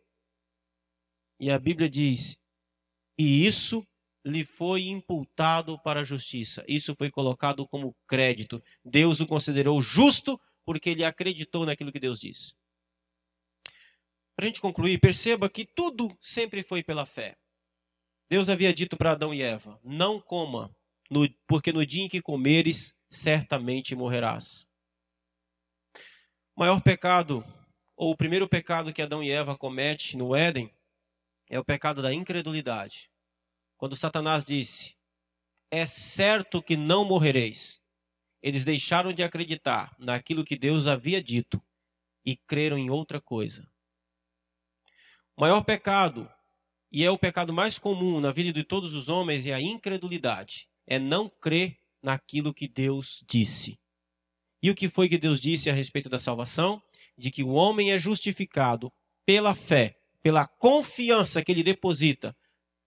E 1.38 1.51
a 1.51 1.59
Bíblia 1.59 1.88
diz: 1.88 2.38
E 3.19 3.47
isso 3.47 3.87
lhe 4.24 4.44
foi 4.44 4.88
imputado 4.88 5.78
para 5.78 6.00
a 6.00 6.04
justiça. 6.04 6.64
Isso 6.68 6.94
foi 6.94 7.11
colocado 7.11 7.66
como 7.66 7.96
crédito. 8.06 8.62
Deus 8.85 9.20
o 9.20 9.26
considerou 9.26 9.80
justo 9.80 10.40
porque 10.64 10.90
ele 10.90 11.04
acreditou 11.04 11.64
naquilo 11.64 11.92
que 11.92 12.00
Deus 12.00 12.20
disse. 12.20 12.54
Para 14.37 14.46
a 14.46 14.48
gente 14.48 14.61
concluir, 14.61 14.98
perceba 14.98 15.50
que 15.50 15.64
tudo 15.64 16.16
sempre 16.20 16.62
foi 16.62 16.83
pela 16.83 17.04
fé. 17.04 17.37
Deus 18.28 18.48
havia 18.48 18.72
dito 18.72 18.96
para 18.96 19.12
Adão 19.12 19.35
e 19.35 19.42
Eva: 19.42 19.78
Não 19.83 20.20
coma, 20.20 20.74
porque 21.46 21.72
no 21.72 21.85
dia 21.85 22.04
em 22.04 22.09
que 22.09 22.22
comeres, 22.22 22.94
certamente 23.11 23.94
morrerás. 23.94 24.68
O 26.54 26.61
maior 26.61 26.80
pecado, 26.80 27.44
ou 27.96 28.12
o 28.12 28.16
primeiro 28.16 28.48
pecado 28.48 28.92
que 28.92 29.02
Adão 29.02 29.22
e 29.22 29.30
Eva 29.30 29.59
cometem 29.59 30.16
no 30.16 30.35
Éden, 30.35 30.72
é 31.48 31.59
o 31.59 31.64
pecado 31.64 32.00
da 32.00 32.14
incredulidade. 32.14 33.10
Quando 33.81 33.97
Satanás 33.97 34.45
disse: 34.45 34.95
É 35.71 35.87
certo 35.87 36.62
que 36.62 36.77
não 36.77 37.03
morrereis. 37.03 37.81
Eles 38.43 38.62
deixaram 38.62 39.11
de 39.11 39.23
acreditar 39.23 39.97
naquilo 39.99 40.45
que 40.45 40.55
Deus 40.55 40.87
havia 40.87 41.23
dito 41.23 41.62
e 42.23 42.37
creram 42.37 42.77
em 42.77 42.90
outra 42.90 43.23
coisa. 43.23 43.66
O 45.35 45.40
maior 45.40 45.64
pecado, 45.64 46.31
e 46.93 47.03
é 47.03 47.11
o 47.11 47.16
pecado 47.16 47.55
mais 47.55 47.79
comum 47.79 48.21
na 48.21 48.31
vida 48.31 48.53
de 48.53 48.62
todos 48.62 48.93
os 48.93 49.09
homens, 49.09 49.47
é 49.47 49.55
a 49.55 49.62
incredulidade. 49.62 50.69
É 50.87 50.99
não 50.99 51.27
crer 51.27 51.79
naquilo 52.03 52.53
que 52.53 52.69
Deus 52.69 53.25
disse. 53.27 53.81
E 54.62 54.71
o 54.71 54.75
que 54.75 54.90
foi 54.90 55.09
que 55.09 55.16
Deus 55.16 55.40
disse 55.40 55.71
a 55.71 55.73
respeito 55.73 56.11
da 56.11 56.19
salvação? 56.19 56.83
De 57.16 57.31
que 57.31 57.43
o 57.43 57.53
homem 57.53 57.93
é 57.93 57.99
justificado 57.99 58.93
pela 59.25 59.55
fé, 59.55 59.97
pela 60.23 60.47
confiança 60.47 61.43
que 61.43 61.51
ele 61.51 61.62
deposita 61.62 62.37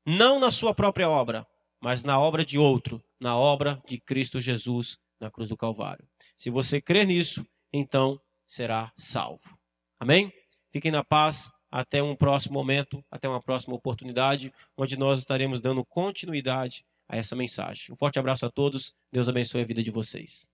não 0.05 0.39
na 0.39 0.51
sua 0.51 0.73
própria 0.73 1.09
obra, 1.09 1.45
mas 1.81 2.03
na 2.03 2.19
obra 2.19 2.45
de 2.45 2.57
outro, 2.57 3.03
na 3.19 3.37
obra 3.37 3.81
de 3.87 3.99
Cristo 3.99 4.39
Jesus 4.39 4.97
na 5.23 5.31
cruz 5.31 5.49
do 5.49 5.57
Calvário. 5.57 6.05
Se 6.37 6.49
você 6.49 6.81
crer 6.81 7.07
nisso, 7.07 7.45
então 7.71 8.19
será 8.45 8.91
salvo. 8.97 9.57
Amém? 9.99 10.31
Fiquem 10.71 10.91
na 10.91 11.03
paz. 11.03 11.51
Até 11.71 12.03
um 12.03 12.15
próximo 12.15 12.53
momento, 12.53 13.03
até 13.09 13.27
uma 13.27 13.41
próxima 13.41 13.73
oportunidade, 13.73 14.53
onde 14.77 14.95
nós 14.95 15.17
estaremos 15.17 15.59
dando 15.59 15.83
continuidade 15.83 16.85
a 17.09 17.17
essa 17.17 17.35
mensagem. 17.35 17.91
Um 17.91 17.97
forte 17.97 18.19
abraço 18.19 18.45
a 18.45 18.51
todos. 18.51 18.93
Deus 19.11 19.27
abençoe 19.27 19.61
a 19.61 19.65
vida 19.65 19.81
de 19.81 19.89
vocês. 19.89 20.52